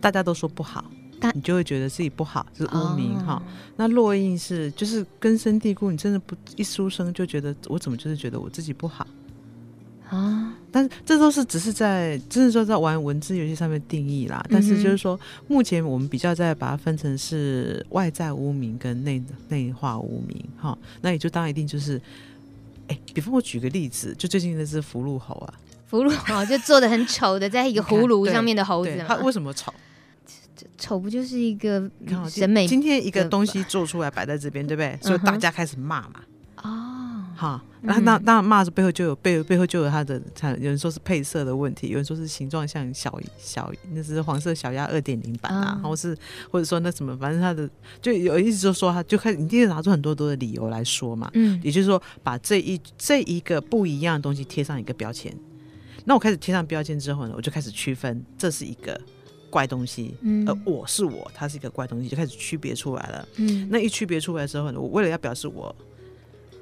[0.00, 0.90] 大家都说不好。
[1.34, 3.34] 你就会觉得自己不好，是污名哈。
[3.34, 3.42] 哦、
[3.76, 9.06] 那落印是就是根深蒂固，你真的不一出生就觉得我怎么就是觉得我自己不好
[10.08, 10.54] 啊？
[10.70, 14.42] 但是这都是只是在，真的说在玩文字游戏上面定义啦。
[14.48, 20.76] 但是就是说，目前我们比较在把它分成是外在污名跟内内化污名哈。
[21.02, 22.00] 那也就当一定就是，
[22.88, 25.54] 哎，比方我举个例子，就最近那只福禄猴啊，
[25.86, 29.72] 福禄猴就做的很丑的，在一个葫芦上面的猴子，它为什么丑？
[30.78, 31.90] 丑不就是一个
[32.28, 32.66] 审美？
[32.66, 34.98] 今天一个东西做出来摆在这边，对不对？
[35.00, 36.20] 所以大家开始骂嘛。
[36.62, 40.22] 哦，好，那那当然骂着背后就有背背后就有它的，
[40.60, 46.16] 有人说是配色的问题，有人说是形状像小小那是黄色小鸭二点零版啊，或是
[46.52, 47.68] 或者说那什么，反正他的
[48.00, 55.36] 就有意思，就说他就开始你一定拿出很多多的理由来说嘛，嗯，也就是说把这一这一个不一样的东西贴上一个标签，
[56.04, 59.00] 那我开始贴上标签之后呢，我就开始区分这是一个。
[59.52, 63.28] 怪东西，嗯，而我是我，它是一个怪东西，就开始区别出来了。
[63.36, 65.74] 嗯，那一区别出来之后呢，我为了要表示我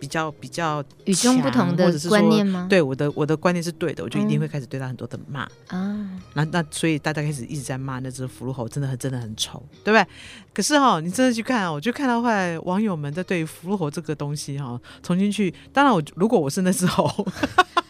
[0.01, 2.67] 比较比较与众不同的观念吗？
[2.69, 6.21] 对，我的我的观念是对的，我就一定会开始对他很多的骂啊。
[6.35, 10.07] 那那所以大家开始一直在骂那只福禄猴，真的很真的很丑，对不对？
[10.53, 15.55] 可是哈，你真的去看，我就看到后来网友们在对福禄猴这个东西哈，重新去。
[15.73, 17.27] 当然，我如果我是那只猴。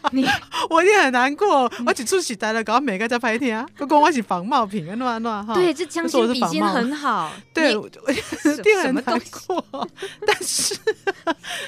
[0.13, 0.27] 你
[0.69, 5.55] 我也很难过，我只出席待了，搞每个在拍天啊，不光我是仿冒品啊，乱乱哈。
[5.55, 7.31] 对，这将心比心很好。
[7.53, 9.65] 对，我一定很难过。
[10.27, 10.77] 但是，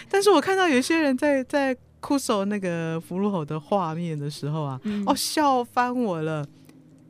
[0.08, 6.44] 但是我看到有些人在在酷守那个福禄猴的画面的时候啊，嗯、哦，笑翻我了。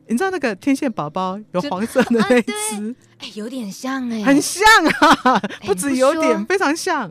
[0.09, 4.65] 你知道那个天线宝宝有黄色的那一只，哎、啊，有点像哎、欸，很像
[5.01, 7.09] 啊，不止有点，欸、非常像。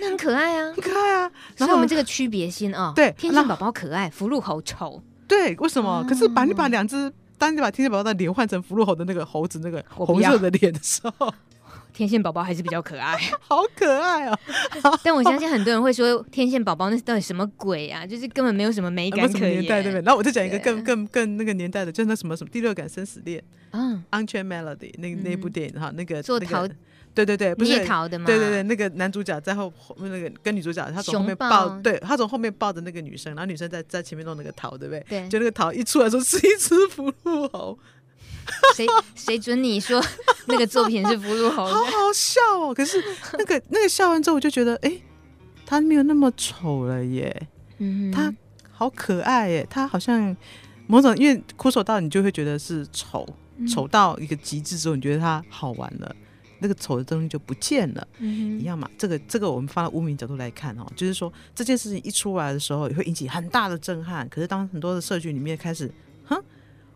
[0.00, 1.30] 那很可爱啊，很可爱啊。
[1.56, 5.02] 然后我们这个区别心啊，对，天线宝宝可爱，福禄猴丑。
[5.28, 6.04] 对，为什么？
[6.08, 11.32] 可是把你把两只，当你把天线宝宝的脸换成福禄猴的那个猴子那个红色的脸的时候，
[11.94, 14.38] 天线宝宝还是比较可爱，好可爱哦。
[15.04, 18.04] 但我相信很多人会说，天线宝宝那到底什么鬼啊？
[18.04, 20.00] 就是根本没有什么美感可言，对不对？
[20.02, 23.40] 然后我就讲一个更更更那个年代的，就是那什么什么第六感生死恋，
[23.70, 26.66] 嗯，Unchained Melody 那那部电影哈，那个做陶。
[27.14, 28.24] 对对对，不是逃的吗？
[28.26, 35.04] 对对对，那个男主角在后那个跟女主角，他从后面抱，对他从后面抱着那个女生，然后女生在在前面弄那个桃，对不对？
[35.08, 37.78] 对，就那个桃一出来说是一只福禄猴，
[38.76, 38.86] 谁
[39.16, 40.02] 谁准你说
[40.46, 41.66] 那个作品是福禄猴？
[41.68, 42.72] 好好笑哦！
[42.72, 43.02] 可是
[43.38, 44.92] 那个 那个笑完之后，我就觉得，哎，
[45.66, 47.48] 他没有那么丑了耶，
[47.78, 48.32] 嗯，他
[48.72, 50.34] 好可爱耶，他好像
[50.86, 53.26] 某种因为哭手到你就会觉得是丑，
[53.68, 56.16] 丑到一个极致之后，你觉得他好玩了。
[56.60, 58.88] 那个丑的东西就不见了，嗯、一样嘛。
[58.96, 64.28] 这个这个我们放到污名角度来看哦，就是说这件事情一出来的时候，也会引起很大的震撼。
[64.28, 65.90] 可是当很多的社群里面开始，
[66.24, 66.40] 哼，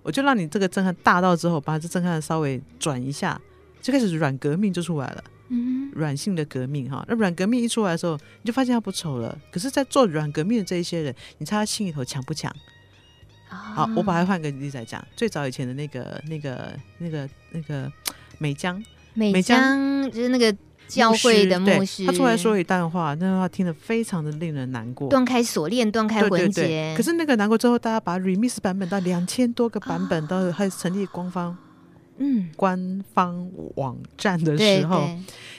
[0.02, 3.40] 我就让你这个震撼大到之后，把这震撼稍微转一下，
[3.80, 5.24] 就开始软革命就出来了。
[5.48, 7.04] 嗯，软性的革命哈。
[7.06, 9.38] 那软革命一出来的时候，你就发现它不丑了。
[9.52, 12.54] 可是，在做软革命的这一些人，你猜他心里头强不强？
[13.48, 17.92] 好，我把它换个例子来讲，最早以前的那个、那个、那个、那个
[18.38, 18.82] 美江。
[19.14, 20.54] 美江就是那个
[20.86, 25.08] 教会的牧师，他出来说一段话，那段话听得非常的令人难过。
[25.08, 26.94] 断开锁链，断开魂结。
[26.96, 31.56] 可是那个难过之后，大家把 remix 版本到两千多个版本，都还成立官方，
[32.18, 35.08] 嗯，官方网站的时候，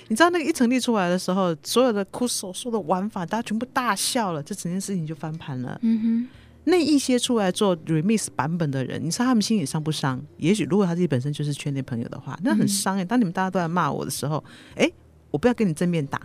[0.08, 5.80] 你知道那个一成立出来的时候，所有的哭手说的玩法，大家全部大笑了，这整件事情就翻盘了。
[5.82, 6.28] 嗯哼。
[6.66, 10.22] 那一些出来做 remix 版本的人，你说他们心里伤不伤？
[10.38, 13.06] 也许如果他自己本身就是圈内朋友的话，那很伤哎、欸。
[13.06, 14.44] 当你们大家都在骂我的时候，
[14.76, 14.94] 哎、欸，
[15.32, 16.20] 我不要跟你正面打，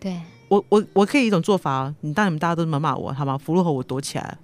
[0.00, 1.94] 对我我我可以一种做法哦。
[2.00, 3.38] 你当你们大家都这么骂我，好吗？
[3.38, 4.38] 福禄猴我躲起来。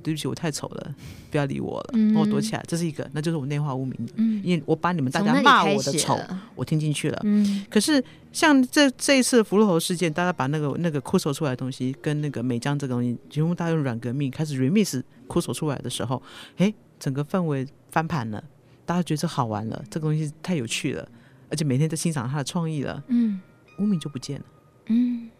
[0.00, 0.94] 对不起，我太丑了，
[1.30, 2.64] 不要理我了，嗯、我躲起来。
[2.66, 6.18] 这是一个，那就是我内化污名，嗯、因为我把你们大家骂我的丑，
[6.54, 7.20] 我听进去了。
[7.24, 16.22] 嗯、可是像这这一次福禄猴事件，大家把那个那个哭手出来的东西，跟那个美江这个东西，全部大家用软革命开始 remix 哭手出来的时候，
[16.56, 18.42] 哎，整个氛围翻盘了，
[18.84, 21.08] 大家觉得这好玩了，这个东西太有趣了，
[21.48, 23.02] 而且每天在欣赏他的创意了。
[23.08, 23.40] 嗯，
[23.78, 24.44] 污名就不见了。
[24.86, 25.30] 嗯，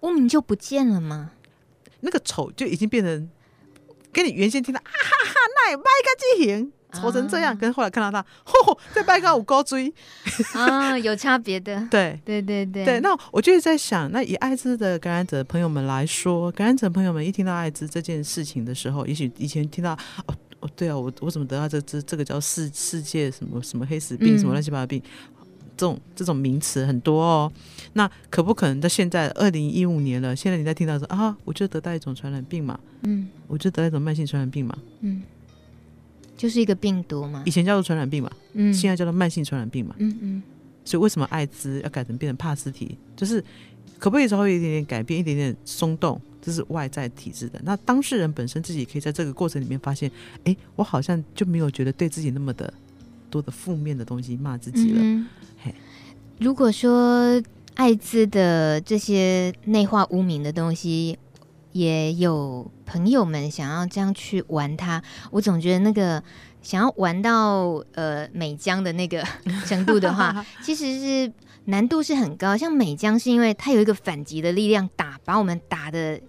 [0.00, 1.32] 污名就不见了吗？
[2.00, 3.28] 那个丑就已经变成。
[4.16, 9.92] 跟你原先听到啊哈哈，那也掰个机型，丑成这样，跟后来看到他，嚯，再掰个五高追
[10.56, 11.76] 啊，有差别的。
[11.90, 19.92] 对对对对对，那我就是在想，那以艾滋的感染者朋友们来说，感染者朋友们一听到艾滋这件事情的时候，也许以前听到
[20.26, 25.02] 哦哦，对啊，我我怎么得到这这这个叫世世界什么什么黑死病，什么乱七八糟病。
[25.76, 27.52] 嗯这种这种名词很多哦，
[27.92, 30.34] 那可不可能到现在二零一五年了？
[30.34, 35.22] 现在你在听到说啊，我就得到一种传染病嘛，嗯，我就得到一种慢性传染病嘛，嗯，
[36.36, 40.42] 就是一个病毒嘛，以前叫做传染病嘛，嗯，现在叫做慢性传染病嘛，嗯嗯，
[40.84, 42.96] 所以为什么艾滋要改成变成帕斯体？
[43.14, 43.44] 就是
[43.98, 46.20] 可不可以稍微有一点点改变，一点点松动？
[46.40, 47.60] 这是外在体质的。
[47.64, 50.10] 那当事人本身自己可以在这个过程里面发现，
[50.44, 52.72] 哎，我好像就没有觉得对自己那么的
[53.28, 55.00] 多的负面的东西骂自己了。
[55.02, 55.26] 嗯
[56.38, 57.42] 如果说
[57.74, 61.18] 艾滋的这些内化污名的东西，
[61.72, 66.22] 也有朋友们想要这样去玩它，我总觉得那个
[66.62, 69.24] 想要玩到呃美江的那个
[69.66, 71.32] 程度的话， 其实是
[71.64, 72.56] 难度是很高。
[72.56, 76.20] 像美江是因为它有一个反击的力量打把我们打的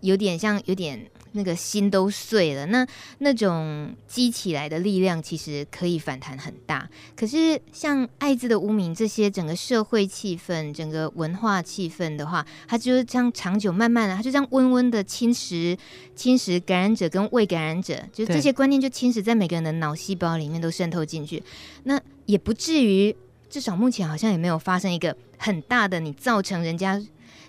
[0.00, 1.10] 有点像有点。
[1.32, 2.86] 那个心都碎了，那
[3.18, 6.88] 那种激起来的力量其实可以反弹很大。
[7.16, 15.76] 可是像艾滋的污名，这些整个社会气氛、整个文化气氛的话，它就是这样长久、慢慢的，它就这样温温的侵蚀、
[16.14, 21.42] 侵蚀感染者跟未感染者，就这些观念就侵蚀在每个人的脑细胞里面都渗透进去。
[21.84, 23.16] 那也不至于，
[23.48, 27.02] 至少目前好像也没有发生一个很大的你造成人家。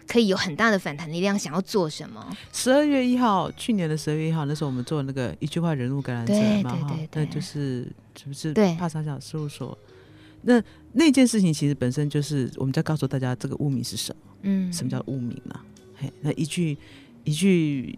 [0.08, 2.38] 可以有很大的反弹力量，想要做什么？
[2.52, 6.34] 十二月一号，去年的十二月一号，那时候我们做那个一句话人物感染者
[6.64, 7.88] 嘛，哈，那就是
[8.18, 9.78] 是不是对帕萨小事务所？
[10.42, 14.22] 那那件事情其实本身就是我们在告诉大家这个污名是什么？
[14.42, 15.64] 嗯，什么叫污名啊？
[15.96, 16.78] 嘿，那一句
[17.24, 17.98] 一句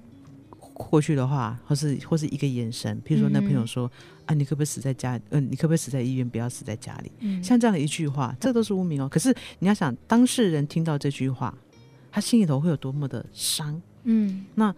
[0.59, 5.17] 过去的话，或是或是一个眼神，譬如说那朋友说、嗯、啊，你可不可以死在家？
[5.17, 6.29] 嗯、呃，你可不可以死在医院？
[6.29, 7.11] 不要死在家里。
[7.21, 9.09] 嗯，像这样的一句话，这都是污名哦。
[9.09, 11.51] 可是你要想，当事人听到这句话。
[12.15, 13.81] 他心里头会有多么的伤？
[14.05, 14.73] 嗯，那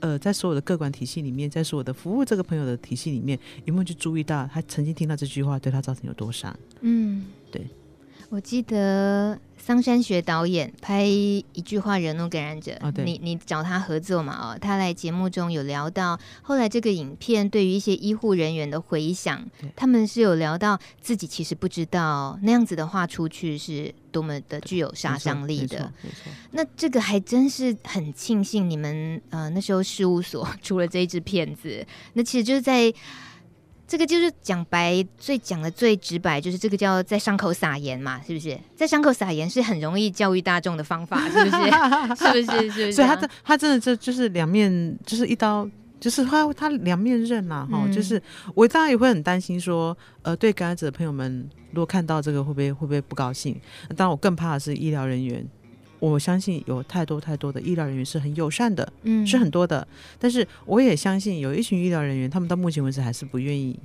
[0.00, 6.54] 呃，在所有的各管体系里面，在所有的服务这个朋友的体系里面，有没有去注意到他曾经听到这句话对他造成有多伤？
[6.82, 7.66] 嗯，对。
[8.30, 14.34] 我记得桑山学导演拍一句话惹怒感染者，哦、你你找他合作嘛？
[14.34, 19.42] 哦，他来节目中有聊到，后来这个影片对于一些医护人员的回响，
[19.74, 25.90] 他们是有聊到自己其实不知道那样子的话出去是多么的具有杀伤力的。
[26.50, 32.92] 那这个还真是很庆幸你们呃那时候事务所 出了这一支片子，那其实就是在。
[33.88, 38.56] 这个就是讲白，最讲的最直白，就是这个叫在伤口撒盐嘛，是不是？
[38.76, 41.56] 在伤口撒盐是很容易教育大众的方法，是不是？
[42.14, 42.70] 是不是？
[42.70, 42.92] 是不是？
[42.92, 45.66] 所以他这他真的就就是两面，就是一刀，
[45.98, 48.22] 就是他他两面刃呐，哈、嗯，就是
[48.54, 53.58] 我当然也会很担心说，呃，对感染者的朋友们，如果看到这个会不会会不会不高兴？
[53.96, 55.46] 当然我更怕的是医疗人员。
[56.00, 59.86] 我相信有太多太多的医疗人员是很友善的，嗯，是很多的。
[60.18, 63.78] 但是我也相信有一群医疗人员，他们到目前为止还是不愿意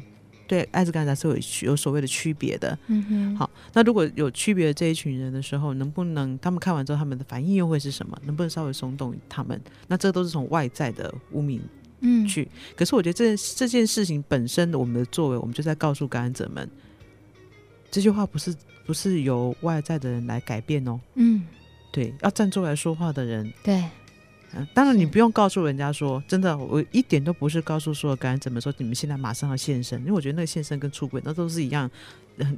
[0.48, 2.78] 对艾滋感染是有有所谓的区别的。
[2.88, 3.36] 嗯哼。
[3.36, 8.16] 好，那如果有区别的这一群人的时候，能不能他们看完之后他们的反应又会是什么？
[8.26, 9.60] 能不能稍微松动他们？
[9.88, 11.62] 那这都是从外在的污名
[12.02, 12.48] 嗯去。
[12.76, 16.70] 可是我觉得这这件事情本身我们的作为，我们就在告诉感染者们，
[17.90, 18.54] 这句话不是
[18.86, 21.00] 不是由外在的人来改变哦。
[21.16, 21.42] 嗯。
[21.94, 23.76] 对，要站出来说话的人，对，
[24.54, 31.88] 嗯、啊，当然你不用告诉人家说，真的，我一点都不是告诉所有感染者们说，你们现在马上要现身，因为我觉得那个现身跟出轨那都是一样，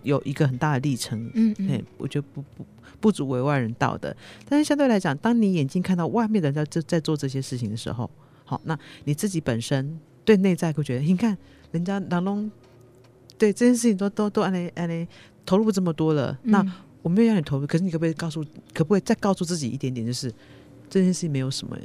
[0.04, 2.66] 有一个很大的历程，嗯嗯，我觉得不不
[3.02, 4.16] 不足为外人道的。
[4.48, 8.10] 但是相对来讲，当你眼睛看到外面的人在在做这些事情的时候，
[8.46, 11.38] 好，那你自己本身对内在会觉得，你看
[11.74, 12.50] 人家郎龙
[13.38, 15.08] 对这件事情都都都按呢按呢
[15.46, 16.74] 投入这么多了，嗯、那。
[17.06, 18.44] 我没有让你投入，可是你可不可以告诉，
[18.74, 20.34] 可不可以再告诉自己一点点，就是
[20.90, 21.78] 这件事情没有什么，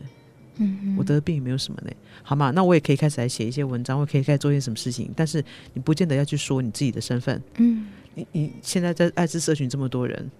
[0.56, 1.92] 嗯嗯，我得的病也没有什么呢，
[2.22, 2.50] 好嘛？
[2.52, 5.44] 那我也可以开始来写一些文章，我可以开始做一些什么事情，但是
[5.74, 10.30] 你不见得要去说你自己的身份，嗯，你你现在在艾滋社群这么多人，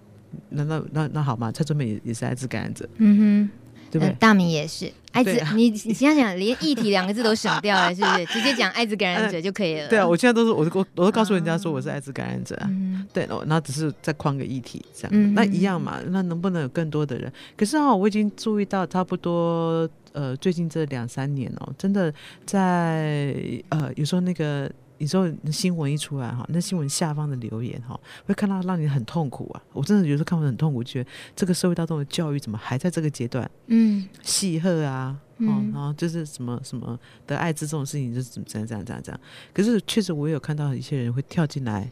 [0.49, 1.51] 那那那那好嘛？
[1.51, 3.49] 蔡春美也也是艾滋感染者，嗯哼。
[3.91, 4.15] 对不对？
[4.19, 8.25] 大米也是艾滋，你你想想，连议题两个字都省掉了， 是不是？
[8.27, 9.87] 直接讲艾滋感染者就可以了。
[9.89, 15.99] 对啊，我现在都是我我我都告诉人家说我是艾滋感染者，嗯、对，然后只是再框个议题这样，嗯、那一样嘛。
[16.07, 17.31] 那能不能有更多的人？
[17.57, 22.13] 可是啊，我已经注意到，差不多呃，最近这两三年哦，真的
[22.45, 23.35] 在
[23.69, 24.71] 呃，有时候那个。
[25.01, 29.63] 你说新闻一出来哈，那新闻下方的留言哈，会看到让你很痛苦啊！
[29.73, 33.49] 我真的有时候看完很痛苦，觉得这个社会当中的教育怎么还在这个阶段？
[33.65, 39.19] 嗯，戏贺啊，嗯，然后就是什么什么得艾滋这种事情，就是怎么这样这样这样这样。
[39.51, 41.89] 可是确实我也有看到一些人会跳进来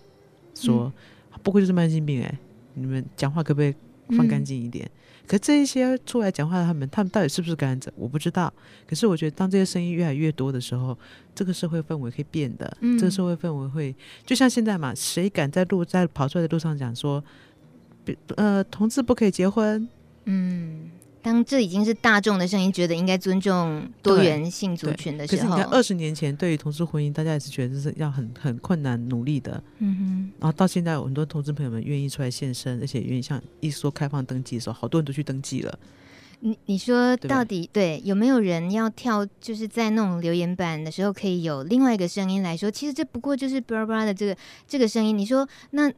[0.53, 0.93] 说，
[1.33, 2.39] 嗯、不过就是慢性病哎、欸，
[2.75, 3.73] 你们讲话可不可以
[4.09, 4.85] 放干净一点？
[4.85, 4.99] 嗯
[5.29, 7.93] 可这一些出来讲话的他们，他们到底是不是感染者？
[7.95, 8.51] 我不知道。
[8.87, 10.97] 可是我觉得，当这些声音越来越多的时候，
[11.35, 12.77] 这个社会氛围可以变的。
[12.79, 17.23] 嗯，这个社会氛围会，就像现在嘛，谁敢在路在跑出来的路上讲说，
[18.37, 19.87] 呃，同志不可以结婚？
[20.25, 20.89] 嗯。
[21.21, 29.61] 当这已经是大众的声音，觉得应该尊重多元性族群的时候，可是你看二十年前对于同志婚姻，大家也是觉得这是要很很困难努力的。
[29.79, 30.31] 嗯哼。
[30.39, 35.77] 然后到现在，有很多同志朋友们愿意出来现身，而且愿意像一说开放登记的时候，好多人都去登记了。
[36.39, 39.27] 你你说到底对，对有没有人要跳？
[39.41, 45.17] 就是在那种留言板的时候，可以有另外一个声音来说，其实这不过就是巴拉巴拉的这个这个声音。
[45.17, 45.91] 你说那？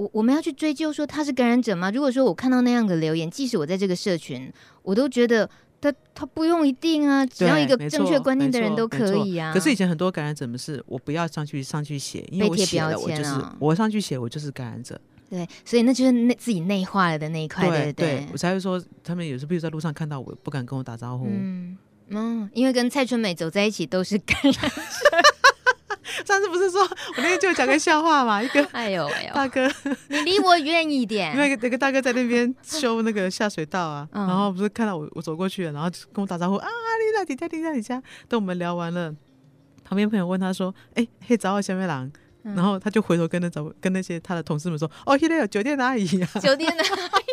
[0.00, 1.90] 我我们要去追究说他是感染者吗？
[1.90, 5.46] 如果说我看到那样的留言，即使我在这个社群，我都觉得
[5.78, 9.52] 他他不用一定啊，只要一个正确观念的人都可以啊。
[9.52, 14.98] 可是以前很多感染者们是我不要上去上去写，因为我写了我就是我上去写我就是感染者，
[15.28, 18.28] 对，所以那就是内自己内化了的那一块，对对，对？
[18.32, 21.26] 我才会说，他们有时候比如在路上看到我，不敢跟我打招呼。
[21.26, 21.76] 嗯
[22.08, 24.72] 嗯，因为跟蔡春美走在一起都是感染。
[26.26, 28.42] 上次不是说我那天就讲个笑话嘛？
[28.42, 29.70] 一个 哎呦哎呦，大哥，
[30.08, 31.34] 你离我远一点。
[31.34, 38.02] 因为那个大哥在那边修那个下水道啊，嗯、然后不是看到我我走过去了，然后跟我打招呼啊，你在底下，你在底下。
[38.28, 39.14] 等我们聊完了，
[39.84, 42.10] 旁边朋友问他说：“哎、欸，嘿，找我小妹郎。
[42.44, 47.24] 嗯”然后他就回头跟那找跟那些他的同事们说：“哦，现在有酒店的阿姨啊，酒店的阿姨。”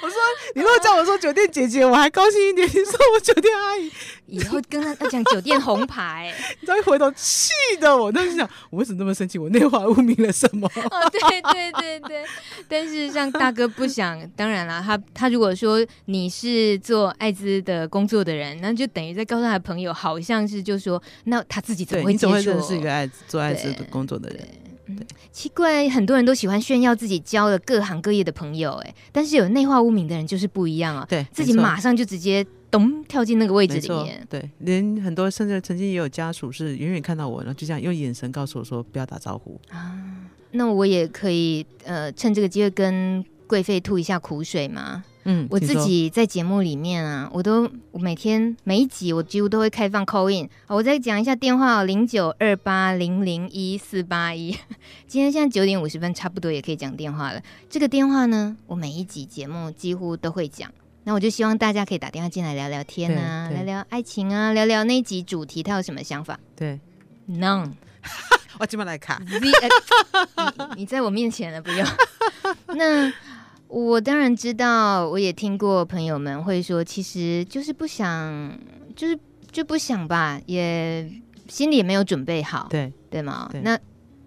[0.00, 0.16] 我说，
[0.54, 2.66] 你如果叫我说酒店姐姐，我还高兴一点。
[2.68, 3.90] 你说我酒店阿姨，
[4.26, 9.38] 以后跟他要讲酒店红牌， 你知道回头气的我，当时想，我为什么那么生气？
[9.38, 10.70] 我内化污名了什么？
[10.74, 12.24] 哦，对对对对。
[12.68, 22.36] 但是像大哥不想，当然了，他他如果说你是做艾滋的工作的人，那就等于在告诉他的朋友，好像是就说，那他自己怎么会接受？
[22.36, 24.48] 你怎么会认识一个艾滋做艾滋的工作的人？
[24.96, 31.06] 对奇怪，很多人都喜欢炫耀自己交了各行各业的朋友，哎，但是有内化污名的人就是不一样啊。
[31.08, 34.26] 对，自己马上就直接咚跳进那个位置里面。
[34.28, 39.98] 对，连很多甚至曾经也有家属是远远看到我，然后就这样用眼神告诉我说不要打招呼啊。
[40.52, 45.04] 那我也可以呃趁这个机会跟贵妃吐一下苦水吗？
[45.30, 50.48] 嗯，我自己在节目里面啊，我都我每天每一集我几乎都会开放 call in。
[50.64, 54.56] 好，我再讲一下电话：零九二八零零一四八一。
[55.06, 57.42] 今天现在九点五十分，差不多也可以讲电话了。
[57.68, 60.72] 这个电话呢，我每一集节目几乎都会讲。
[61.04, 66.40] 那我就希望大家可以打电话进来聊聊天啊，聊聊爱情啊，聊聊那一集主题他有什么想法？
[66.56, 66.80] 对
[67.28, 67.72] ，None。
[68.58, 69.20] 我这么来卡。
[69.28, 71.86] 你你在我面前了，不用。
[72.68, 73.12] 那。
[73.68, 78.58] 我当然知道，我也听过朋友们会说，其实就是不想，
[78.96, 79.18] 就是
[79.52, 81.08] 就不想吧，也
[81.48, 83.48] 心里也没有准备好，对对吗？
[83.52, 83.78] 对，那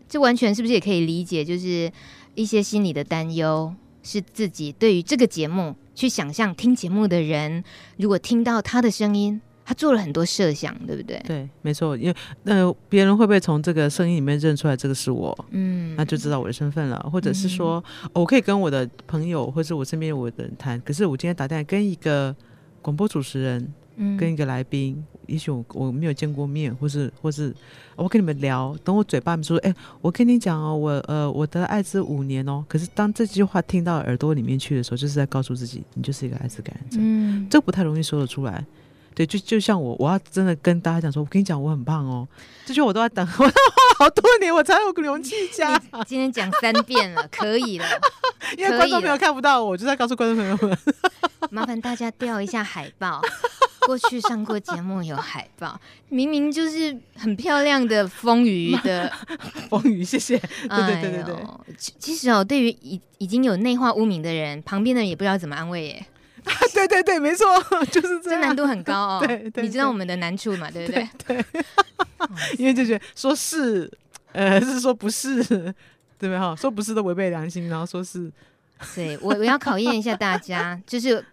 [0.08, 1.44] 这完全是不是也可以理解？
[1.44, 1.92] 就是
[2.36, 3.74] 一些心理的担忧，
[4.04, 7.64] 是自己对于这个节目去想象，听节目的人
[7.98, 9.42] 如果听到他的声音。
[9.64, 11.22] 他做了很多设想，对不对？
[11.26, 11.96] 对，没错。
[11.96, 15.38] 因为那别人会不会从这个声音里面认出来这个是我？
[15.52, 17.00] 嗯，那就知道我的身份了。
[17.12, 20.82] 或者是说，嗯哦、我可以跟我的朋友，或是我身边我的人谈。
[20.82, 22.36] 可是我今天打电话跟一个
[22.82, 27.54] 广播主持人，嗯，跟一个来宾，也许我我没有见过面，或是或是
[27.96, 32.66] 我跟你们聊，等我嘴巴说，哎，我跟你讲哦，我呃，我得了艾滋五年哦。
[32.68, 36.98] 可是当这句话听到耳朵里面去的时候，就是在告诉自己，你就是一个艾滋感染者。
[37.00, 38.66] 嗯，这不太容易说得出来。
[39.22, 42.28] 对，就就像我，我要真的跟大家讲说，我跟你讲，我很胖哦。
[42.66, 45.80] 这句我都要等， 我要花好多年我才有勇气讲。
[46.08, 47.86] 今天讲三遍了，可以了。
[48.58, 50.78] 因为观众朋友看不到我，就在告诉观众朋友们。
[51.52, 53.22] 麻烦大家调一下海报，
[53.86, 59.12] 过去上过节目有海报，明明就是很漂亮的风雨的
[59.70, 60.38] 风雨，谢谢。
[60.38, 61.36] 对对对对对。
[61.78, 66.06] 其实哦，对于已已经有内化污名的人，旁边的人也不知道怎么安慰耶。
[66.74, 67.46] 对对对，没错，
[67.92, 68.42] 就是这样。
[68.42, 69.24] 这难度很高哦。
[69.26, 70.70] 对对，你知道我们的难处嘛？
[70.72, 71.10] 对不对？
[71.28, 71.46] 对。
[72.58, 73.92] 因为就觉得说是，
[74.32, 75.58] 呃，是说不是，对
[76.20, 76.40] 不对？
[76.40, 78.32] 哈，说不是都违背良心，然后说是。
[78.96, 81.24] 对，我我要考验一下大家，就是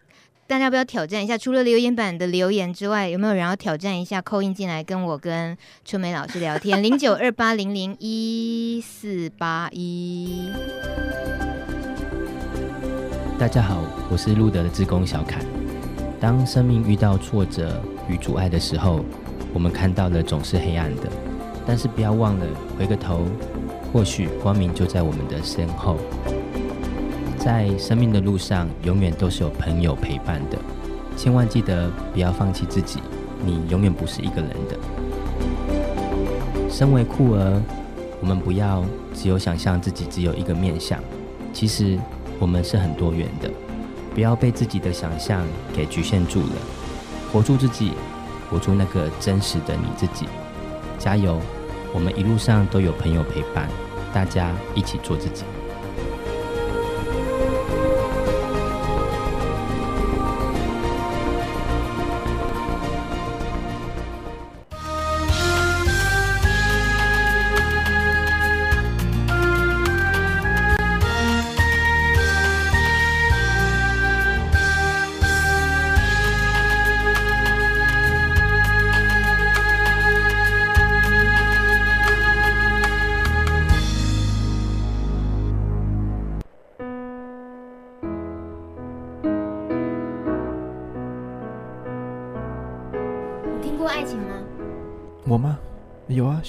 [0.47, 6.83] 大家不要挑战一下，除了留言板的留言之外，有没有人要挑战一下，call in 进来跟我跟春梅老师聊天？
[6.83, 10.51] 零九二八零零一四八一。
[13.39, 15.41] 大家好，我是路德的志工小凯。
[16.18, 19.05] 当生命遇到挫折与阻碍的时候，
[19.55, 21.03] 我们看到的总是黑暗的。
[21.64, 22.45] 但是不要忘了
[22.76, 23.26] 回个头，
[23.93, 25.99] 或许光明就在我们的身后。
[27.39, 30.59] 在生命的路上，永远都是有朋友陪伴的。
[31.16, 32.99] 千万记得不要放弃自己，
[33.47, 34.76] 你永远不是一个人的。
[36.68, 37.62] 身为酷儿，
[38.20, 38.84] 我们不要
[39.14, 40.99] 只有想象自己只有一个面相，
[41.53, 41.97] 其实。
[42.39, 43.51] 我们是很多元的，
[44.14, 46.53] 不要被自己的想象给局限住了，
[47.32, 47.93] 活出自己，
[48.51, 50.26] 活出那个真实的你自己，
[50.99, 51.41] 加油！
[51.93, 53.68] 我们一路上都有朋友陪伴，
[54.12, 55.45] 大家一起做自己。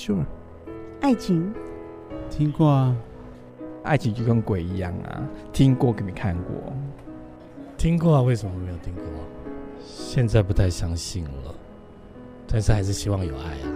[0.10, 0.26] Sure，
[1.01, 1.53] 爱情，
[2.32, 2.95] 听过啊。
[3.84, 5.22] 爱情就跟鬼一样啊，
[5.53, 6.74] 听过给没看过？
[7.78, 9.03] 听过啊，为什么没有听过？
[9.86, 11.53] 现在不太相信了，
[12.47, 13.70] 但是还是希望有爱啊。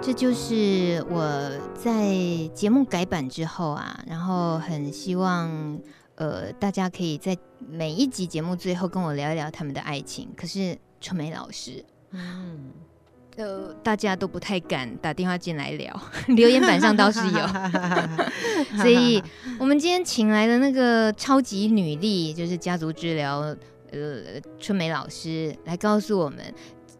[0.00, 2.14] 这就是我在
[2.54, 5.50] 节目改版之后啊，然后很希望
[6.16, 7.36] 呃大家可以在
[7.70, 10.28] 每一集节目最后跟我聊一聊他们的爱情。
[10.36, 12.72] 可是春梅老师，嗯，
[13.36, 15.98] 呃，大家都不太敢打电话进来聊，
[16.28, 17.46] 留言板上倒是有，
[18.82, 19.22] 所以
[19.58, 23.38] 我们今天请来的那个超级女力，就是家族治疗
[23.92, 26.38] 呃春梅老师来告诉我们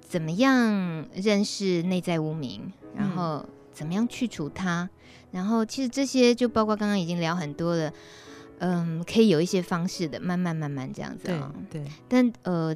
[0.00, 2.72] 怎么样认识内在无名。
[2.98, 3.44] 然后
[3.74, 4.88] 怎么样去除它？
[5.30, 7.92] 然后其实这些就包括刚刚已经聊很多了，
[8.58, 11.60] 嗯，可以有一些方式的，慢慢慢慢这样子啊、哦。
[11.70, 11.82] 对。
[12.08, 12.74] 但呃，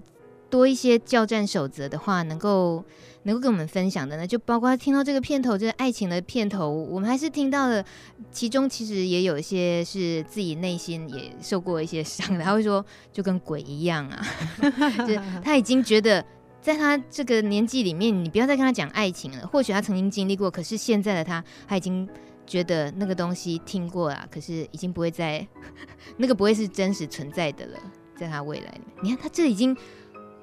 [0.48, 2.84] 多一些教战守则的话，能够
[3.22, 7.84] 能够跟我们分享的呢，就包括听到这个片头，就是爱情的片头，我们还是听到了，
[8.30, 12.44] 其中其实也有一些是自己内心也受过一些伤的。
[12.44, 14.26] 他会说，就跟鬼一样啊，
[15.06, 16.24] 就是 他已经觉得。
[16.62, 19.46] 在他这个年纪里面，你不要再跟他讲爱情了。
[19.46, 22.06] 或许他曾经经历过，可是现在的他，他已经
[22.50, 25.46] 觉得那个东西听过啊，可是已经不会再，
[26.18, 27.78] 那个不会是真实存在的了。
[28.16, 29.74] 在他未来里面，你看他这已经，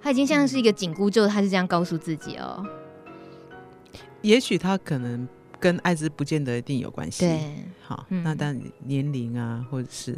[0.02, 2.66] 他已经像是一个紧箍咒，他是这样告诉自己哦。
[4.22, 5.28] 也许他可能
[5.60, 7.26] 跟艾滋不见得一定有关系。
[7.26, 10.18] 对，好，嗯、那但年龄啊，或者是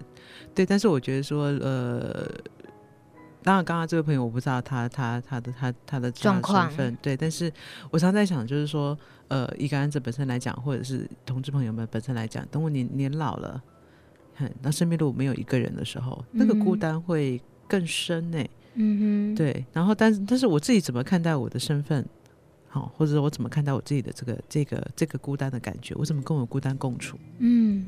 [0.53, 2.31] 对，但是我觉得说，呃。
[3.41, 6.69] 当然，刚刚这位朋友我不知道他他他的他他的状况
[7.01, 7.51] 对，但是
[7.89, 8.95] 我常在想，就是说，
[9.29, 13.63] 呃，一个案子本身来讲，或者是同志朋友们本身来讲，等我年年老了，
[14.35, 18.49] 哼，那身边如果没有一个人的时候，那个孤单会更深呢、欸。
[18.75, 19.65] 嗯哼，对。
[19.71, 22.05] 然后，但是但是我自己怎么看待我的身份，
[22.67, 27.17] 好，或者说我怎么看待我自己的这个这个这个孤单的感觉，我怎么跟我孤单共处？
[27.39, 27.87] 嗯。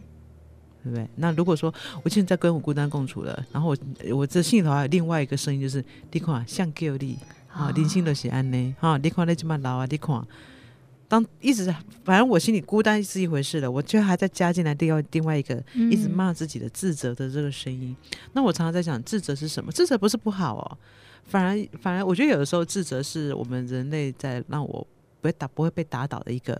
[0.84, 1.08] 对不对？
[1.16, 1.72] 那如果说
[2.02, 3.78] 我现在跟我孤单共处了，然后我
[4.16, 7.20] 我这心里头还有另外一个声音，就是你看像给你
[7.54, 10.20] 啊，人生都是安呢啊，你看你这么老啊，你看，
[11.12, 11.66] 当一直
[12.06, 17.94] 反正我心里孤单是一回事的，我却还在加进来另外另外一个一直骂自己的自责的这个声音。
[18.14, 19.70] 嗯、那我常常在想，自责是什么？
[19.74, 20.78] 自责不是不好哦，
[21.26, 24.88] 反而反而我觉得有的时候自责是我们人类在让我
[25.20, 26.58] 不会打不会被打倒的一个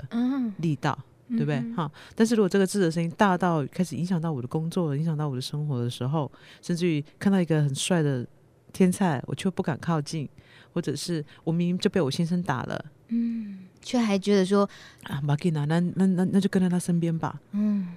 [0.58, 0.92] 力道。
[1.00, 1.62] 嗯对不对？
[1.78, 6.30] 哈、嗯，但是如果这个自责声音大到开始影响到我的工作，影响到我的生活的时候，
[6.62, 8.28] 甚至于看到一个很帅的
[8.74, 10.28] 天才，我却不敢靠近，
[10.74, 14.70] 或者是我明明就被我先生打了，嗯，却还觉得说
[15.04, 17.88] 啊，马吉娜，那那那那就跟在他身边吧，嗯，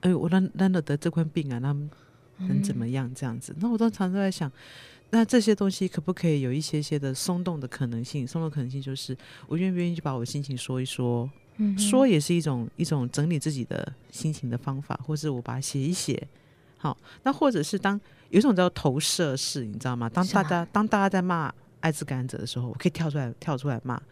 [0.00, 1.74] 哎，我让让他得这块病啊，那
[2.46, 3.10] 能怎么样？
[3.14, 4.50] 这样子，那我都常常在想，
[5.10, 8.26] 那这些东西可不可以有一些些的松动的可能性？
[8.26, 9.16] 松动的可能性就是，
[9.46, 11.30] 我愿不愿意去把我心情说一说。
[11.58, 16.26] 嗯、说也是一种一种整理自己的心情的方法，或是我把它写一写。
[16.76, 17.94] 好，那或者是当
[18.30, 20.08] 有一种叫投射式，你知道吗？
[20.08, 24.02] 当大家当大家在骂艾滋感染者的时候，我可以跳出来跳出来骂，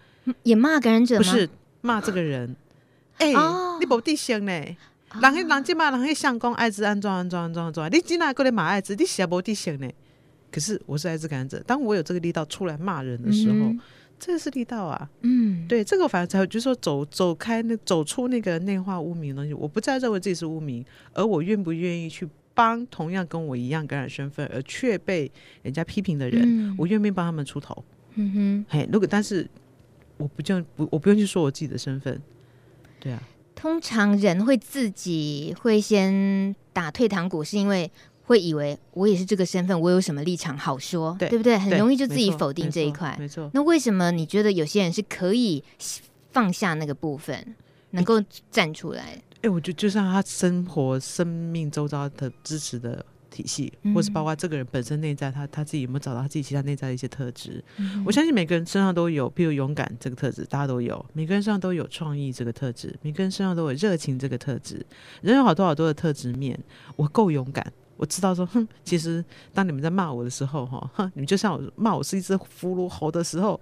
[0.43, 1.18] 也骂感染者吗？
[1.18, 1.49] 不是
[1.81, 2.55] 骂这个人。
[3.18, 4.53] 哎、欸哦，你不地想呢？
[4.53, 4.77] 人
[5.20, 8.95] 迄人即骂人迄相公艾滋安装安装安装安装，你今哪过来骂艾滋？
[8.95, 9.91] 你写不地想呢？
[10.51, 13.55] 可是我是艾滋感染者，当我有这个力道出来骂人的时候。
[13.55, 13.81] 嗯
[14.25, 25.29] 这个是力道啊，嗯，对，这个反而才会就是说走走开那走出那个内化污名的东西，我不再认为自己是污名，而我愿不愿意去帮同样跟我一样感染身份而却被
[25.64, 27.85] 人家批评的人，嗯、我愿不愿意帮他们出头？
[28.14, 29.45] 嗯哼，嘿，如果但是
[30.23, 32.20] 我不就不我不用去说我自己的身份，
[33.01, 33.23] 对啊，
[33.55, 37.91] 通常人会自己会先打退堂鼓，是因为。
[38.25, 41.59] 会以为我也是这个身份，我有什么立场好说，对，对不对？
[41.59, 43.14] 很容易就自己否定这一块。
[43.18, 43.51] 没错。
[43.53, 45.62] 那为什么你觉得有些人是可以
[46.31, 47.57] 放下那个部分，
[47.91, 49.20] 能够站出来？
[49.43, 57.64] 哎，我觉得就像他生活、生命周遭的支持的体系，嗯、或是包括这个人本身内在，他他自己有没有找到他自己其他内在的一些特质？
[57.78, 64.85] 嗯、我相信每个人身上都有，譬如勇敢这个特质，大家都有；每个人身上都有创意这个特质，每个人身上都有热情这个特质。
[65.22, 66.59] 人有好多好多的特质面，
[66.97, 67.72] 我够勇敢。
[67.97, 69.24] 我知道说，哼，其实
[69.55, 73.61] 当你们在骂我的时候，哈，哼，你们就像我骂我是一只俘虏猴的时候，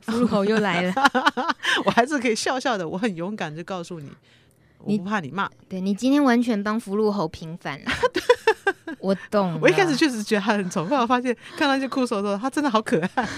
[0.00, 0.94] 俘虏猴又来了，
[1.86, 4.10] 我还是可以笑笑的，我很勇敢，就告诉你，
[4.84, 5.48] 我不怕你骂。
[5.68, 7.90] 对，你今天完全帮福禄猴平反了，
[9.00, 9.58] 我懂。
[9.60, 13.28] 我一开始确实觉得他很丑，后来发现看到一些酷手的时候，他真的好可爱。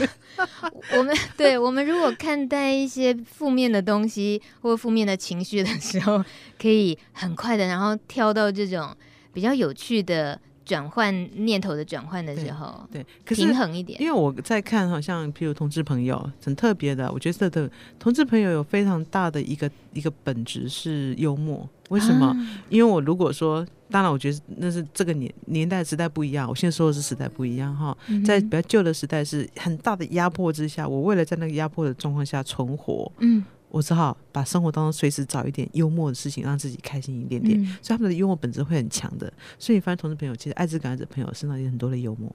[0.97, 6.25] 我们对我们如果看待一些负面的东西或负面的情绪的时候，
[6.61, 8.95] 可以很快的，然后跳到这种。
[9.33, 14.01] 比较有趣的转换念头的转换的时候，对，可是平衡一点。
[14.01, 21.69] 因为我在看，好像譬如同志朋友很特别的，我觉得这个同志朋友有非常大的一个一个本质是幽默。
[21.91, 22.27] 为什么？
[22.27, 22.37] 啊、
[22.71, 26.49] 因为我如果说，当然我觉得那是这个年年代时代不一样。
[26.49, 33.45] 我现在说的是时代不一样哈，嗯、在比较旧的时代是很大的压迫之下，我为了在那个压迫的状况下存活，嗯。
[33.75, 37.61] 我只好把生活当中随时找一点幽默的事情，让自己开心一点点。
[37.61, 39.33] 嗯、所以他们的幽默本质会很强的。
[39.59, 42.33] 所以你发现同事朋友，其实艾滋感染者朋友身上有很多的幽默。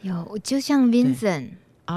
[0.00, 1.50] 有，就像 Vincent。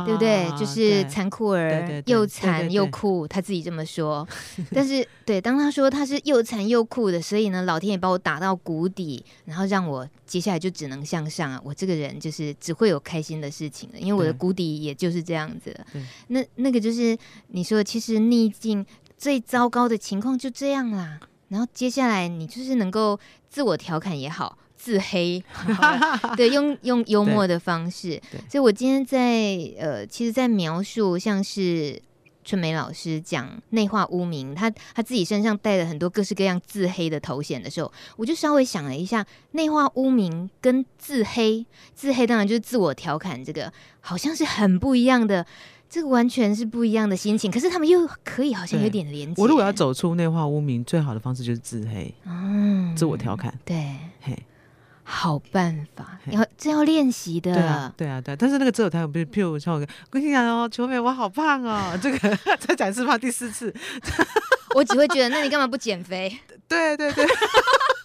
[0.05, 0.45] 对不对？
[0.45, 4.27] 啊、就是残酷儿，又残又酷，他自己这么说。
[4.73, 11.61] 但是，对，当他说他是又残又酷的，所以呢，老天爷把我打到谷底，然后让我接下来就只能向上啊！
[11.63, 15.75] 我这个人就是只会有开心的事情了，因为我的谷底也就是这样子。
[16.27, 17.17] 那那个就是
[17.49, 18.85] 你说，其实逆境
[19.17, 21.19] 最糟糕的情况就这样啦。
[21.49, 23.19] 然后接下来你就是能够
[23.49, 24.57] 自我调侃也好。
[24.85, 25.43] 自黑，
[26.37, 31.99] 对，用用幽默的方式，所以我今天在呃，其实，在描述像是
[32.43, 41.65] 春梅老师讲内化污名，他他自己身上带了很多各式各样自黑的头衔的时候，我就稍微想了一下，内化污名跟自黑，
[41.95, 45.43] 自黑当然就是自我调侃，这个好像是很不一样的，
[45.89, 49.41] 这个完全是不一样的心情，可是他们又可以好像有点连接。
[49.41, 54.37] 我如果要走出内化污名，最好的方式就是自黑，嗯，自我调侃，对，嘿。
[55.07, 57.53] 好办法，要这要练习的。
[57.53, 58.35] 对啊，对啊，对。
[58.35, 63.73] 但是那个自我调侃，比如譬如像我跟你讲哦，求美我好胖哦， 这个再讲一次胖第四次，
[64.73, 66.35] 我只会觉得，那你干嘛不减肥？
[66.67, 67.25] 对 对对。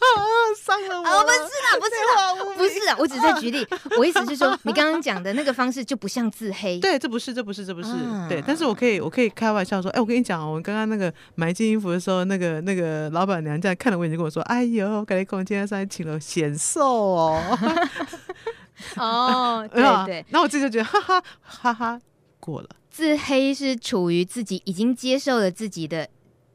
[0.65, 1.07] 伤了我！
[1.07, 3.67] 哦，不是啦， 不是啦，不是啦，我只是在举例。
[3.97, 6.79] 我意思是说，你刚刚讲的那个方式就不像自黑。
[6.81, 7.93] 对，这不是，这不是，这不是。
[8.29, 17.41] 对，但是我可以，我可以开玩笑说，哎，我跟你讲哦，我刚刚那个买一件衣服的时候，那个那个老板娘这样看了我，已经跟我说，哎呦，改天空今天请了显瘦哦。
[18.97, 20.25] 哦，对对。
[20.31, 22.01] 那我自己就觉得，哈哈哈哈，
[22.41, 22.69] 过了。
[22.91, 26.09] 自黑是处于自己已经接受了自己的。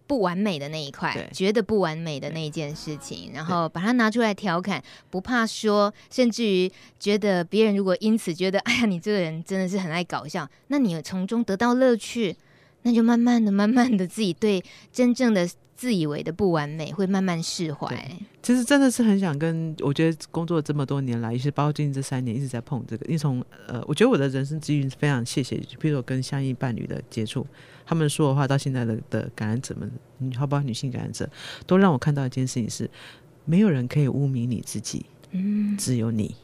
[0.08, 12.36] 不完美的那一块，对觉得不完美的那一件事情，然后把它拿出来调侃，不怕说，甚至于觉得别人如果因此觉得，哎呀，你这个人真的是很爱搞笑，那你从中得到乐趣，
[12.84, 18.18] 那就慢慢的、慢慢的，自己对真正的自以为的不完美会慢慢释怀。
[18.44, 23.04] 其实真的是很想跟，我觉得工作这么多年来，也是包括最近这三年一直在碰这个。
[23.08, 27.46] 因为从呃，我觉得我的人生机遇非常谢谢，比如说跟相应伴侣的接触。
[27.86, 31.30] 他们说的话到现在的的感染者们，你好，包括女性感染者，
[31.68, 32.90] 都让我看到一件事情是：
[33.46, 36.36] 没有人可以污名你自己，嗯，只有你。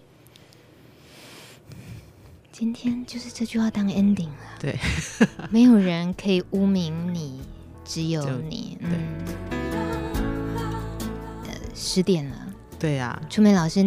[2.51, 4.59] 今天就是这句话当 ending 了。
[4.59, 4.77] 对，
[5.49, 7.39] 没有人可以污名你，
[7.83, 8.77] 只有你。
[8.79, 8.89] 对，
[11.47, 12.53] 呃，十点了。
[12.77, 13.81] 对呀，春梅老师，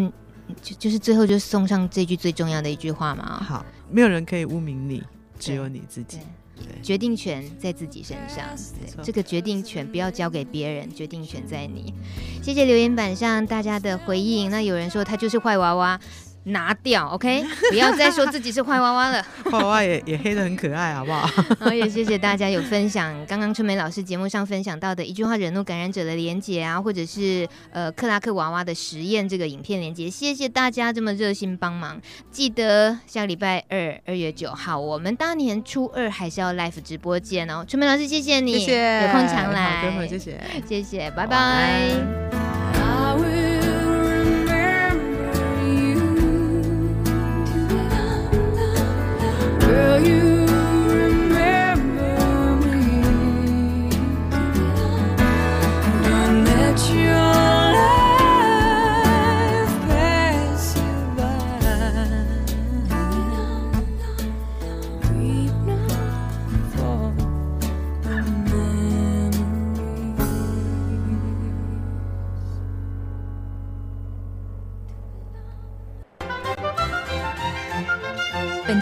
[0.61, 3.41] 就就是最后就送上这句最重要的一句话嘛。
[3.41, 5.05] 好，没有人可以污名你，
[5.39, 6.19] 只有你自己。
[6.83, 8.45] 决定权在自己身上，
[8.79, 11.93] 对，这个决定权不要交给别人，决定权在你。
[12.43, 14.51] 谢谢留言板上大家的回应。
[14.51, 15.99] 那有人说他就是坏娃娃。
[16.45, 19.23] 拿掉，OK， 不要再说自己是坏娃娃了。
[19.51, 21.27] 坏娃娃也也黑的很可爱，好不好？
[21.61, 32.01] 好，也谢谢大家有分享刚刚春梅老师节目上分享到的一句话惹怒感染者的连接啊，或者是呃克拉克娃娃的实验这个影片连接，谢谢大家这么热心帮忙。
[32.31, 37.65] 记得下个礼拜二二月九号，我们大年初二还是要 live 直播间哦。
[37.67, 41.95] 春梅老师，谢谢你，谢谢，有空常来，好，谢谢，谢谢，拜拜。
[49.75, 50.34] Will you?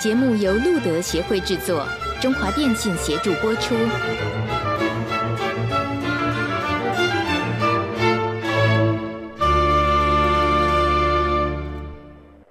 [0.03, 1.87] 节目由路德协会制作，
[2.21, 3.77] 中华电信协助播出。